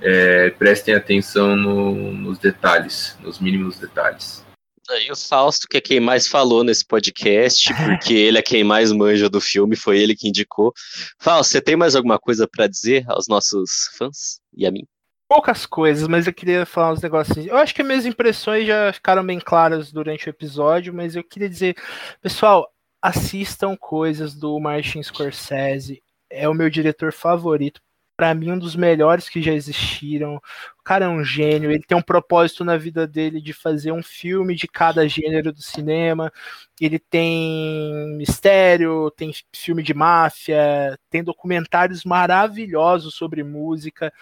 [0.00, 4.44] É, prestem atenção no, nos detalhes, nos mínimos detalhes.
[4.88, 8.92] Aí o Fausto, que é quem mais falou nesse podcast, porque ele é quem mais
[8.92, 10.72] manja do filme, foi ele que indicou.
[11.18, 14.86] Fausto, você tem mais alguma coisa para dizer aos nossos fãs e a mim?
[15.28, 17.44] Poucas coisas, mas eu queria falar uns negócios.
[17.44, 21.48] Eu acho que minhas impressões já ficaram bem claras durante o episódio, mas eu queria
[21.48, 21.76] dizer,
[22.22, 22.70] pessoal,
[23.02, 26.00] assistam coisas do Martin Scorsese
[26.30, 27.80] é o meu diretor favorito.
[28.16, 30.36] Para mim, um dos melhores que já existiram.
[30.80, 34.02] O cara é um gênio, ele tem um propósito na vida dele de fazer um
[34.02, 36.32] filme de cada gênero do cinema.
[36.80, 44.12] Ele tem mistério, tem filme de máfia, tem documentários maravilhosos sobre música.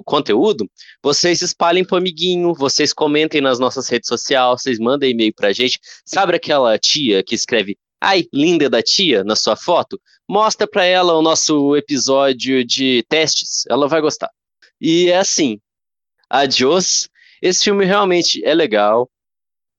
[0.04, 0.66] conteúdo,
[1.02, 5.78] vocês espalhem para amiguinho, vocês comentem nas nossas redes sociais, vocês mandem e-mail pra gente.
[6.06, 10.00] Sabe aquela tia que escreve Ai, linda da tia na sua foto?
[10.28, 14.30] Mostra para ela o nosso episódio de testes, ela vai gostar.
[14.80, 15.58] E é assim.
[16.28, 17.08] Adiós.
[17.40, 19.08] Esse filme realmente é legal.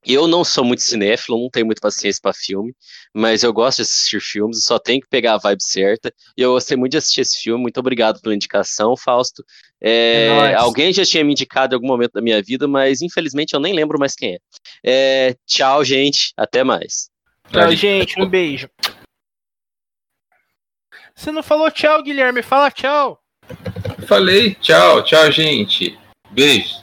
[0.06, 2.74] Eu não sou muito cinéfilo, não tenho muita paciência para filme,
[3.14, 6.14] mas eu gosto de assistir filmes, só tenho que pegar a vibe certa.
[6.38, 7.62] E eu gostei muito de assistir esse filme.
[7.62, 9.44] Muito obrigado pela indicação, Fausto.
[9.82, 13.54] É, é alguém já tinha me indicado em algum momento da minha vida, mas infelizmente
[13.54, 14.40] eu nem lembro mais quem é.
[14.84, 16.32] é tchau, gente.
[16.38, 17.10] Até mais.
[17.52, 18.20] Tchau, gente.
[18.22, 18.70] Um beijo.
[21.20, 22.42] Você não falou tchau, Guilherme.
[22.42, 23.20] Fala tchau.
[24.08, 25.04] Falei tchau.
[25.04, 26.00] Tchau, gente.
[26.32, 26.78] Beijo.